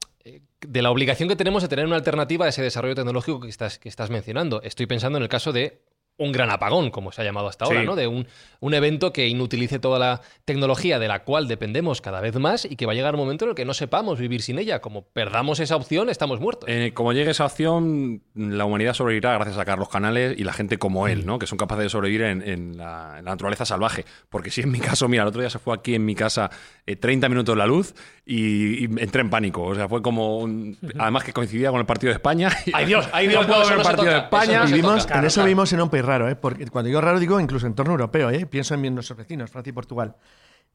de 0.60 0.80
la 0.80 0.92
obligación 0.92 1.28
que 1.28 1.34
tenemos 1.34 1.62
de 1.62 1.68
tener 1.68 1.86
una 1.86 1.96
alternativa 1.96 2.46
a 2.46 2.48
ese 2.48 2.62
desarrollo 2.62 2.94
tecnológico 2.94 3.40
que 3.40 3.48
estás, 3.48 3.80
que 3.80 3.88
estás 3.88 4.10
mencionando. 4.10 4.62
Estoy 4.62 4.86
pensando 4.86 5.18
en 5.18 5.24
el 5.24 5.28
caso 5.28 5.52
de 5.52 5.80
un 6.18 6.30
gran 6.30 6.50
apagón, 6.50 6.90
como 6.90 7.10
se 7.10 7.20
ha 7.22 7.24
llamado 7.24 7.48
hasta 7.48 7.64
ahora, 7.64 7.80
Sí. 7.80 7.86
¿no? 7.86 7.96
De 7.96 8.06
un, 8.06 8.26
un 8.60 8.74
evento 8.74 9.12
que 9.12 9.26
inutilice 9.26 9.78
toda 9.80 9.98
la 9.98 10.20
tecnología 10.44 10.98
de 10.98 11.08
la 11.08 11.24
cual 11.24 11.48
dependemos 11.48 12.00
cada 12.00 12.20
vez 12.20 12.36
más 12.36 12.64
y 12.64 12.76
que 12.76 12.86
va 12.86 12.92
a 12.92 12.94
llegar 12.94 13.14
un 13.14 13.20
momento 13.20 13.44
en 13.44 13.50
el 13.50 13.54
que 13.56 13.64
no 13.64 13.74
sepamos 13.74 14.18
vivir 14.20 14.42
sin 14.42 14.58
ella. 14.58 14.80
Como 14.80 15.02
perdamos 15.02 15.58
esa 15.58 15.74
opción, 15.74 16.08
estamos 16.10 16.38
muertos. 16.38 16.68
Eh, 16.68 16.92
como 16.94 17.12
llegue 17.12 17.30
esa 17.32 17.46
opción, 17.46 18.22
la 18.34 18.64
humanidad 18.64 18.92
sobrevivirá 18.94 19.32
gracias 19.34 19.58
a 19.58 19.64
Carlos 19.64 19.88
Canales 19.88 20.38
y 20.38 20.44
la 20.44 20.52
gente 20.52 20.78
como 20.78 21.08
él, 21.08 21.26
¿no? 21.26 21.38
Que 21.38 21.46
son 21.46 21.58
capaces 21.58 21.84
de 21.84 21.88
sobrevivir 21.88 22.22
en, 22.22 22.42
en 22.48 22.76
la, 22.76 23.16
en 23.18 23.24
la 23.24 23.30
naturaleza 23.32 23.64
salvaje. 23.64 24.04
Porque 24.28 24.50
si 24.50 24.60
en 24.60 24.70
mi 24.70 24.78
caso, 24.78 25.08
mira, 25.08 25.22
el 25.24 25.28
otro 25.30 25.40
día 25.40 25.50
se 25.50 25.58
fue 25.58 25.74
aquí 25.74 25.94
en 25.96 26.04
mi 26.04 26.14
casa 26.14 26.50
eh, 26.86 26.94
30 26.94 27.28
minutos 27.30 27.56
la 27.56 27.66
luz 27.66 27.94
y, 28.24 28.84
y 28.84 28.84
entré 28.84 29.22
en 29.22 29.30
pánico. 29.30 29.62
O 29.64 29.74
sea, 29.74 29.88
fue 29.88 30.02
como 30.02 30.38
un- 30.38 30.76
Además 30.98 31.24
que 31.24 31.32
coincidía 31.32 31.70
con 31.70 31.80
el 31.80 31.86
partido 31.86 32.10
de 32.10 32.16
España. 32.16 32.50
¡Ay 32.72 32.86
Dios! 32.86 33.08
¡Ay 33.12 33.26
Dios! 33.26 33.40
No 33.42 33.46
puedo 33.48 33.60
no, 33.60 33.64
eso 33.64 33.74
ver 33.76 33.78
no 33.78 33.80
el 33.82 33.86
se 33.86 33.90
partido 33.96 34.12
de 34.12 34.18
España. 34.20 34.42
eso 34.52 34.60
no 34.62 34.66
se 34.68 34.74
Vivimos, 34.74 35.06
toca. 35.06 35.18
en 35.18 35.24
eso 35.24 35.42
vivimos 35.42 35.72
en 35.72 35.80
un 35.80 35.90
raro, 36.02 36.28
¿eh? 36.28 36.36
Porque 36.36 36.66
cuando 36.68 36.88
digo 36.88 37.00
raro 37.00 37.18
digo 37.20 37.40
incluso 37.40 37.66
entorno 37.66 37.92
europeo, 37.92 38.30
¿eh? 38.30 38.46
Pienso 38.46 38.74
en 38.74 38.94
nuestros 38.94 39.16
vecinos, 39.16 39.50
Francia 39.50 39.70
y 39.70 39.74
Portugal. 39.74 40.16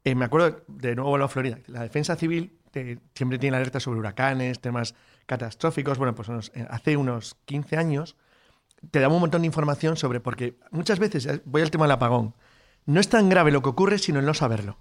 Eh, 0.04 0.16
me 0.16 0.26
acuerdo 0.26 0.62
de 0.68 0.96
nuevo 0.96 1.18
la 1.18 1.28
Florida. 1.28 1.60
La 1.68 1.82
defensa 1.82 2.16
civil 2.16 2.58
siempre 3.16 3.40
tiene 3.40 3.58
alertas 3.58 3.84
sobre 3.84 4.00
huracanes, 4.00 4.60
temas 4.60 4.94
catastróficos. 5.26 5.98
Bueno, 5.98 6.14
pues 6.16 6.28
unos- 6.30 6.52
eh, 6.56 6.66
hace 6.70 6.96
unos 6.98 7.36
15 7.46 7.78
años 7.78 8.16
te 8.92 9.00
daba 9.00 9.16
un 9.16 9.22
montón 9.22 9.42
de 9.42 9.48
información 9.48 9.98
sobre, 9.98 10.20
porque 10.20 10.58
muchas 10.72 11.00
veces, 11.00 11.26
eh, 11.26 11.42
voy 11.46 11.62
al 11.64 11.72
tema 11.72 11.86
del 11.86 11.92
apagón, 11.94 12.36
no 12.86 13.00
es 13.00 13.10
tan 13.10 13.28
grave 13.30 13.52
lo 13.52 13.62
que 13.62 13.70
ocurre 13.70 13.98
sino 13.98 14.20
el 14.20 14.26
no 14.26 14.34
saberlo. 14.34 14.78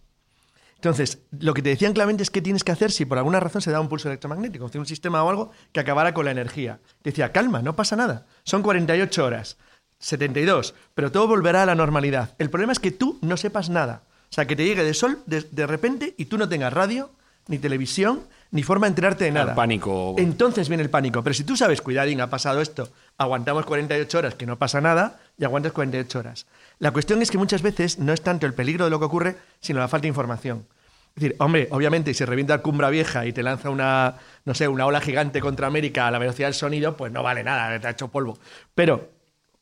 Entonces, 0.75 1.23
lo 1.31 1.55
que 1.55 1.63
te 1.63 1.71
decían 1.71 1.95
claramente 1.95 2.23
es 2.23 2.31
qué 2.31 2.43
tienes 2.43 2.63
que 2.63 2.71
hacer 2.71 2.93
si 2.93 3.07
por 3.07 3.17
alguna 3.17 3.41
razón 3.41 3.63
se 3.63 3.71
da 3.71 3.81
un 3.81 3.89
pulso 3.89 4.09
electromagnético, 4.09 4.71
un 4.75 4.85
sistema 4.87 5.25
o 5.25 5.31
algo 5.31 5.51
que 5.73 5.81
acabara 5.81 6.13
con 6.13 6.27
la 6.27 6.31
energía. 6.33 6.81
Decía, 7.03 7.33
calma, 7.33 7.63
no 7.63 7.75
pasa 7.75 7.97
nada. 7.97 8.27
Son 8.45 8.63
48 8.63 9.25
horas, 9.25 9.57
72, 9.99 10.75
pero 10.95 11.11
todo 11.11 11.29
volverá 11.29 11.63
a 11.63 11.67
la 11.67 11.75
normalidad. 11.75 12.35
El 12.39 12.51
problema 12.51 12.73
es 12.73 12.79
que 12.79 12.91
tú 12.91 13.19
no 13.23 13.37
sepas 13.37 13.71
nada. 13.71 14.03
O 14.31 14.35
sea, 14.35 14.47
que 14.47 14.57
te 14.57 14.65
llegue 14.65 14.85
de 14.85 14.95
sol 14.95 15.19
de, 15.27 15.43
de 15.43 15.67
repente 15.67 16.15
y 16.17 16.27
tú 16.27 16.37
no 16.39 16.49
tengas 16.49 16.73
radio, 16.73 17.11
ni 17.49 17.59
televisión, 17.59 18.23
ni 18.51 18.63
forma 18.63 18.87
de 18.87 18.91
enterarte 18.91 19.25
de 19.25 19.33
nada. 19.33 19.55
pánico. 19.55 20.15
Entonces 20.19 20.69
viene 20.69 20.83
el 20.83 20.91
pánico. 20.91 21.23
Pero 21.23 21.35
si 21.35 21.45
tú 21.45 21.57
sabes, 21.57 21.81
cuidadín, 21.81 22.21
ha 22.21 22.31
pasado 22.31 22.61
esto, 22.61 22.89
aguantamos 23.19 23.67
48 23.67 24.19
horas, 24.19 24.35
que 24.35 24.47
no 24.47 24.59
pasa 24.59 24.81
nada, 24.81 25.21
y 25.39 25.45
aguantas 25.45 25.73
48 25.73 26.19
horas. 26.19 26.47
La 26.79 26.91
cuestión 26.91 27.23
es 27.23 27.31
que 27.31 27.39
muchas 27.39 27.63
veces 27.63 27.99
no 27.99 28.13
es 28.13 28.23
tanto 28.23 28.47
el 28.47 28.55
peligro 28.55 28.85
de 28.85 28.91
lo 28.91 28.99
que 28.99 29.05
ocurre, 29.07 29.37
sino 29.61 29.81
la 29.81 29.89
falta 29.89 30.03
de 30.03 30.09
información. 30.09 30.67
Es 31.15 31.23
decir, 31.23 31.37
hombre, 31.39 31.69
obviamente, 31.71 32.13
si 32.13 32.25
revienta 32.25 32.61
Cumbra 32.61 32.91
Vieja 32.91 33.25
y 33.25 33.33
te 33.33 33.43
lanza 33.43 33.71
una, 33.71 34.17
no 34.45 34.55
sé, 34.55 34.69
una 34.69 34.85
ola 34.85 35.01
gigante 35.01 35.41
contra 35.41 35.67
América 35.67 36.07
a 36.07 36.11
la 36.11 36.19
velocidad 36.19 36.49
del 36.49 36.55
sonido, 36.55 36.97
pues 36.97 37.11
no 37.11 37.23
vale 37.23 37.43
nada, 37.43 37.81
te 37.81 37.87
ha 37.87 37.91
hecho 37.91 38.09
polvo. 38.09 38.39
Pero, 38.75 39.16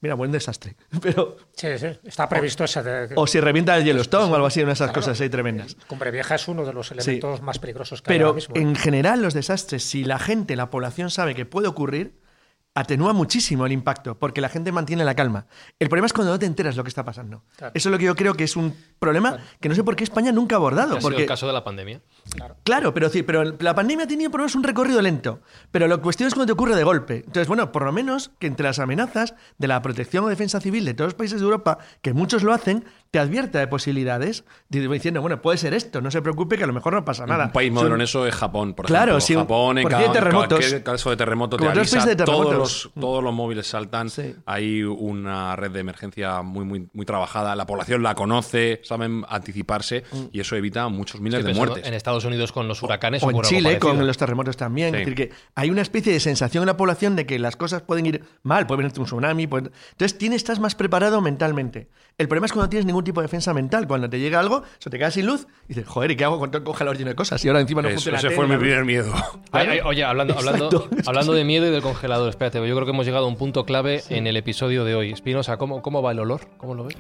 mira, 0.05 0.15
buen 0.15 0.31
desastre. 0.31 0.77
Pero, 1.01 1.39
Sí, 1.57 1.67
sí, 1.79 1.87
está 2.05 2.29
previsto 2.29 2.63
ese 2.65 2.83
de, 2.83 3.09
o 3.17 3.27
si 3.27 3.41
revienta 3.41 3.75
el 3.77 3.85
Yellowstone 3.85 4.31
o 4.31 4.35
algo 4.35 4.47
así, 4.47 4.61
una 4.61 4.69
de 4.69 4.75
esas 4.75 4.93
cosas 4.93 5.19
ahí 5.19 5.31
tremendas. 5.31 5.77
Cumbre 5.87 6.11
Vieja 6.11 6.35
es 6.35 6.47
uno 6.47 6.65
de 6.67 6.75
los 6.75 6.93
elementos 6.93 7.41
más 7.41 7.59
peligrosos 7.59 8.03
que 8.03 8.13
hay 8.13 8.19
Pero 8.19 8.29
ahora 8.29 8.37
mismo. 8.37 8.55
¿eh? 8.55 8.61
en 8.61 8.77
general 8.77 9.23
los 9.23 9.33
desastres, 9.33 9.83
si 9.83 10.05
la 10.05 10.19
gente, 10.19 10.57
la 10.57 10.69
población 10.69 11.11
sabe 11.11 11.35
que 11.35 11.47
puede 11.47 11.69
ocurrir, 11.69 12.13
atenúa 12.75 13.13
muchísimo 13.13 13.65
el 13.67 13.73
impacto, 13.73 14.19
porque 14.19 14.41
la 14.41 14.49
gente 14.49 14.73
mantiene 14.73 15.05
la 15.05 15.15
calma. 15.15 15.47
El 15.79 15.89
problema 15.89 16.07
es 16.07 16.13
cuando 16.13 16.33
no 16.33 16.39
te 16.39 16.47
enteras 16.47 16.77
lo 16.77 16.83
que 16.83 16.89
está 16.89 17.05
pasando. 17.05 17.45
Claro. 17.57 17.73
Eso 17.75 17.89
es 17.89 17.93
lo 17.93 17.99
que 17.99 18.05
yo 18.05 18.17
creo 18.17 18.35
que 18.35 18.45
es 18.45 18.57
un 18.57 18.77
problema 18.99 19.39
que 19.61 19.69
no 19.69 19.75
sé 19.75 19.85
por 19.85 19.95
qué 19.95 20.03
España 20.03 20.33
nunca 20.33 20.57
ha 20.57 20.59
abordado. 20.59 20.97
Ha 20.97 21.01
sido 21.01 21.03
Porque, 21.03 21.23
el 21.23 21.29
caso 21.29 21.47
de 21.47 21.53
la 21.53 21.63
pandemia. 21.63 22.03
Claro, 22.65 22.93
pero, 22.93 23.09
sí, 23.11 23.23
pero 23.23 23.45
la 23.45 23.75
pandemia 23.75 24.05
ha 24.05 24.09
tenido 24.09 24.31
por 24.31 24.41
lo 24.41 24.45
menos 24.45 24.57
un 24.57 24.65
recorrido 24.65 25.01
lento. 25.01 25.41
Pero 25.71 25.87
la 25.87 25.99
cuestión 25.99 26.27
es 26.27 26.35
cuando 26.35 26.47
te 26.47 26.53
ocurre 26.53 26.75
de 26.75 26.83
golpe. 26.83 27.17
Entonces, 27.19 27.47
bueno, 27.47 27.71
por 27.71 27.85
lo 27.85 27.93
menos 27.93 28.33
que 28.41 28.49
entre 28.49 28.65
las 28.65 28.81
amenazas 28.81 29.35
de 29.59 29.69
la 29.69 29.81
protección 29.81 30.25
o 30.25 30.29
defensa 30.29 30.61
civil 30.61 30.85
de 30.85 30.95
todos 30.95 31.09
los 31.09 31.15
países 31.15 31.39
de 31.41 31.45
Europa, 31.45 31.79
que 32.03 32.13
muchos 32.13 32.43
lo 32.43 32.53
hacen, 32.53 32.85
te 33.15 33.21
advierta 33.21 33.61
de 33.61 33.69
posibilidades, 33.69 34.43
diciendo, 34.69 35.21
bueno, 35.21 35.41
puede 35.41 35.57
ser 35.57 35.73
esto, 35.73 36.01
no 36.01 36.11
se 36.11 36.21
preocupe 36.21 36.59
que 36.59 36.65
a 36.65 36.67
lo 36.67 36.73
mejor 36.73 36.95
no 36.95 37.05
pasa 37.05 37.25
nada. 37.27 37.45
Un 37.45 37.53
país 37.53 37.71
modelo 37.71 37.95
en 37.95 38.01
eso 38.01 38.27
es 38.27 38.35
Japón, 38.35 38.75
por 38.75 38.87
Claro, 38.87 39.17
ejemplo. 39.17 39.21
sí, 39.21 39.35
Japón, 39.37 39.79
en 39.79 39.87
cada, 39.87 40.11
terremotos. 40.13 40.59
cualquier 40.59 40.83
caso 40.83 41.11
de 41.11 41.17
terremoto 41.17 41.57
te 41.57 41.69
avisa, 41.69 42.05
de 42.05 42.17
todos, 42.17 42.53
los, 42.57 42.91
todos 42.99 43.23
los 43.23 43.33
móviles 43.33 43.69
saltan, 43.69 44.11
Sí. 44.11 44.35
hay 44.47 44.83
una 44.83 45.55
red 45.55 45.71
de 45.71 45.79
emergencia 45.79 46.43
muy, 46.43 46.65
muy, 46.65 46.89
muy 46.93 47.07
trabajada, 47.07 47.55
la 47.55 47.67
población 47.67 48.03
la 48.03 48.17
conoce, 48.17 48.81
saben 48.83 49.25
anticiparse 49.29 50.03
y 50.33 50.41
eso 50.41 50.57
evita 50.57 50.89
muchos 50.89 51.21
miles 51.21 51.45
de 51.45 51.55
muertes. 51.55 51.87
En 51.87 51.95
Estados 51.95 52.25
Unidos 52.25 52.51
con 52.51 52.67
los 52.67 52.83
huracanes 52.83 53.23
o 53.23 53.27
en 53.31 53.37
ocurre 53.37 53.47
algo 53.47 53.59
Chile 53.61 53.79
con 53.79 54.05
los 54.05 54.17
terremotos 54.19 54.57
también. 54.57 54.91
Sí. 54.91 54.97
Es 55.03 55.07
decir, 55.07 55.15
que 55.15 55.33
hay 55.55 55.71
una 55.71 55.83
especie 55.83 56.13
de 56.13 56.19
sensación 56.19 56.63
en 56.63 56.67
la 56.67 56.77
población 56.77 57.15
de 57.15 57.27
que 57.27 57.39
las 57.39 57.55
cosas 57.55 57.83
pueden 57.83 58.07
ir 58.07 58.25
mal, 58.43 58.67
puede 58.67 58.79
venir 58.83 58.99
un 58.99 59.05
tsunami. 59.05 59.47
puede- 59.47 59.71
Entonces 59.93 60.19
tienes, 60.19 60.39
estás 60.39 60.59
más 60.59 60.75
preparado 60.75 61.21
mentalmente. 61.21 61.89
El 62.17 62.29
problema 62.29 62.47
es 62.47 62.53
cuando 62.53 62.67
no 62.67 62.71
tienes 62.71 62.87
ningún 62.87 63.04
tipo 63.05 63.21
de 63.21 63.27
defensa 63.27 63.55
mental. 63.55 63.87
Cuando 63.87 64.09
te 64.11 64.19
llega 64.19 64.41
algo, 64.41 64.63
se 64.79 64.91
te 64.91 64.99
queda 64.99 65.11
sin 65.11 65.27
luz 65.27 65.47
y 65.65 65.69
dices, 65.69 65.87
joder, 65.87 66.11
¿y 66.11 66.17
qué 66.17 66.25
hago 66.25 66.39
con 66.39 66.51
todo 66.51 66.59
el 66.59 66.65
congelador 66.65 66.97
lleno 66.99 67.11
de 67.11 67.17
cosas? 67.17 67.45
Y 67.45 67.49
ahora 67.49 67.61
encima 67.61 67.83
no 67.83 67.89
Eso- 67.89 67.97
funciona. 67.97 68.19
ese 68.19 68.29
la 68.31 68.35
fue 68.35 68.47
mi 68.49 68.57
primer 68.57 68.85
miedo. 68.85 69.13
Ay, 69.53 69.67
ay, 69.71 69.81
oye, 69.85 70.03
hablando, 70.05 70.35
hablando, 70.37 70.89
hablando 71.07 71.33
de 71.33 71.45
miedo 71.45 71.67
y 71.67 71.71
del 71.71 71.83
congelador, 71.83 72.29
espérate, 72.31 72.59
yo 72.59 72.75
creo 72.75 72.85
que 72.85 72.91
hemos 72.93 73.07
llegado 73.07 73.27
a 73.27 73.29
un 73.29 73.37
punto 73.37 73.65
clave 73.65 74.03
en 74.09 74.27
el 74.27 74.37
episodio 74.37 74.85
de 74.85 74.95
hoy. 74.95 75.13
Espinosa, 75.13 75.57
¿cómo, 75.57 75.83
¿cómo 75.83 76.03
va 76.03 76.13
el 76.13 76.19
olor? 76.19 76.41
¿Cómo 76.57 76.75
lo 76.75 76.85
ves? 76.85 76.97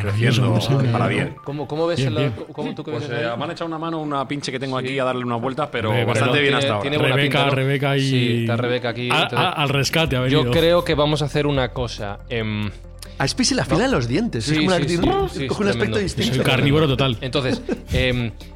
Creciendo 0.00 0.58
para 0.92 1.06
bien. 1.08 1.36
¿Cómo, 1.44 1.66
cómo 1.66 1.86
ves 1.86 1.98
Bien, 1.98 2.08
el 2.10 2.18
bien. 2.18 2.34
¿Cómo 2.52 2.74
tú 2.74 2.82
Pues 2.84 3.08
ves 3.08 3.18
eh, 3.20 3.26
ahí? 3.30 3.38
me 3.38 3.44
han 3.44 3.50
echado 3.50 3.66
una 3.66 3.78
mano 3.78 4.00
una 4.00 4.26
pinche 4.28 4.50
que 4.52 4.58
tengo 4.58 4.78
Sí. 4.80 4.86
aquí 4.86 4.98
a 4.98 5.04
darle 5.04 5.24
unas 5.24 5.40
vueltas, 5.40 5.68
pero 5.70 5.90
Pero 5.90 6.06
bastante 6.06 6.32
tiene- 6.32 6.42
bien 6.42 6.54
hasta 6.54 6.70
ahora. 6.72 6.82
tiene 6.82 6.98
buena 6.98 7.14
Rebeca, 7.16 7.38
pinta, 7.38 7.50
¿no? 7.50 7.54
Rebeca 7.56 7.96
y. 7.96 8.00
Sí, 8.00 8.40
está 8.42 8.56
Rebeca 8.56 8.88
aquí. 8.90 9.08
A- 9.10 9.22
entonces- 9.22 9.38
a- 9.38 9.50
al 9.50 9.68
rescate 9.68 10.16
ha 10.16 10.20
venido. 10.20 10.44
Yo 10.44 10.50
creo 10.50 10.84
que 10.84 10.94
vamos 10.94 11.22
a 11.22 11.26
hacer 11.26 11.46
una 11.46 11.68
cosa. 11.72 12.18
em, 12.28 12.70
A 13.18 13.28
Spy 13.28 13.44
se 13.44 13.54
la 13.54 13.64
fila 13.64 13.84
en 13.84 13.90
los 13.92 14.08
dientes. 14.08 14.44
Sí, 14.44 14.52
es 14.52 14.56
como 14.58 14.66
una 14.68 14.76
sí, 14.78 14.82
que 14.82 14.88
sí, 14.88 14.98
tiene- 14.98 15.28
sí, 15.28 15.46
coge 15.46 15.62
un 15.62 15.68
aspecto 15.68 15.72
tremendo. 15.94 15.98
distinto. 15.98 16.34
Soy 16.34 16.44
carnívoro 16.44 16.88
total. 16.88 17.16
Entonces, 17.20 17.62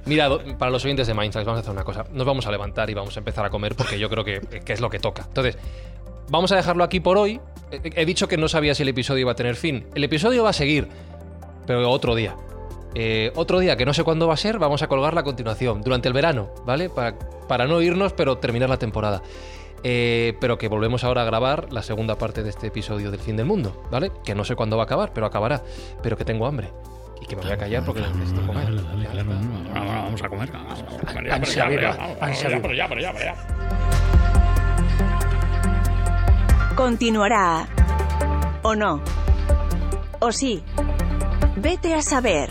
mira, 0.07 0.29
do- 0.29 0.43
para 0.59 0.71
los 0.71 0.85
oyentes 0.85 1.07
de 1.07 1.15
Mindfax 1.15 1.45
vamos 1.47 1.59
a 1.59 1.61
hacer 1.61 1.73
una 1.73 1.85
cosa. 1.85 2.05
Nos 2.13 2.27
vamos 2.27 2.47
a 2.47 2.51
levantar 2.51 2.91
y 2.91 2.95
vamos 2.95 3.17
a 3.17 3.21
empezar 3.21 3.45
a 3.45 3.51
comer 3.51 3.75
porque 3.77 3.99
yo 3.99 4.09
creo 4.11 4.25
que, 4.25 4.41
que 4.65 4.73
es 4.73 4.81
lo 4.81 4.91
que 4.91 4.99
toca. 4.99 5.23
Entonces, 5.29 5.57
vamos 6.29 6.51
a 6.53 6.57
dejarlo 6.57 6.85
aquí 6.85 7.01
por 7.01 7.17
hoy. 7.19 7.41
He, 7.71 8.03
he 8.03 8.05
dicho 8.07 8.27
que 8.29 8.37
no 8.37 8.49
sabía 8.49 8.75
si 8.75 8.83
el 8.83 8.89
episodio 8.89 9.21
iba 9.23 9.33
a 9.33 9.37
tener 9.37 9.55
fin. 9.57 9.87
El 9.95 10.05
episodio 10.05 10.43
va 10.43 10.51
a 10.51 10.55
seguir, 10.55 10.89
pero 11.67 11.89
otro 11.91 12.15
día. 12.15 12.35
Eh, 12.95 13.31
otro 13.37 13.61
día 13.61 13.77
que 13.77 13.85
no 13.85 13.93
sé 13.95 14.03
cuándo 14.03 14.27
va 14.27 14.35
a 14.35 14.39
ser, 14.39 14.59
vamos 14.59 14.83
a 14.83 14.89
colgarla 14.89 15.21
a 15.21 15.25
continuación, 15.25 15.83
durante 15.83 16.09
el 16.09 16.15
verano, 16.15 16.51
¿vale? 16.65 16.89
Para, 16.89 17.17
para 17.47 17.67
no 17.67 17.81
irnos, 17.83 18.13
pero 18.15 18.39
terminar 18.39 18.69
la 18.71 18.79
temporada. 18.79 19.23
Eh, 19.85 20.37
pero 20.41 20.59
que 20.59 20.69
volvemos 20.69 21.05
ahora 21.05 21.23
a 21.23 21.25
grabar 21.25 21.73
la 21.73 21.83
segunda 21.83 22.17
parte 22.17 22.43
de 22.43 22.51
este 22.51 22.67
episodio 22.69 23.11
del 23.11 23.21
fin 23.21 23.37
del 23.37 23.47
mundo, 23.47 23.83
¿vale? 23.91 24.11
Que 24.25 24.35
no 24.35 24.45
sé 24.45 24.55
cuándo 24.57 24.77
va 24.77 24.83
a 24.83 24.87
acabar, 24.87 25.13
pero 25.13 25.27
acabará. 25.27 25.63
Pero 26.03 26.17
que 26.17 26.25
tengo 26.25 26.47
hambre. 26.47 26.71
Y 27.21 27.27
que 27.27 27.37
me 27.37 27.43
voy 27.43 27.53
a 27.53 27.57
callar 27.57 27.85
porque 27.85 28.01
necesito 28.01 28.47
comer. 28.47 28.65
Dale, 28.65 28.83
dale, 28.83 29.07
claro, 29.07 29.33
está. 29.33 29.35
no, 29.35 29.63
no, 29.63 29.85
no, 29.85 30.03
vamos 30.03 30.23
a 30.23 30.29
comer. 30.29 30.53
Vamos 30.53 30.81
a 30.81 30.85
comer 30.85 31.27
ya, 31.27 31.39
pero 31.41 31.53
ya, 31.53 31.67
pero 31.69 31.81
ya, 31.83 32.61
pero 32.61 32.75
ya, 32.75 32.89
pero 32.89 33.01
ya, 33.01 33.13
pero 33.13 33.25
ya. 33.25 33.35
Continuará. 36.77 37.67
¿O 38.63 38.75
no? 38.75 39.01
¿O 40.21 40.33
sí? 40.33 40.63
Vete 41.57 41.95
a 41.95 42.03
saber. 42.03 42.51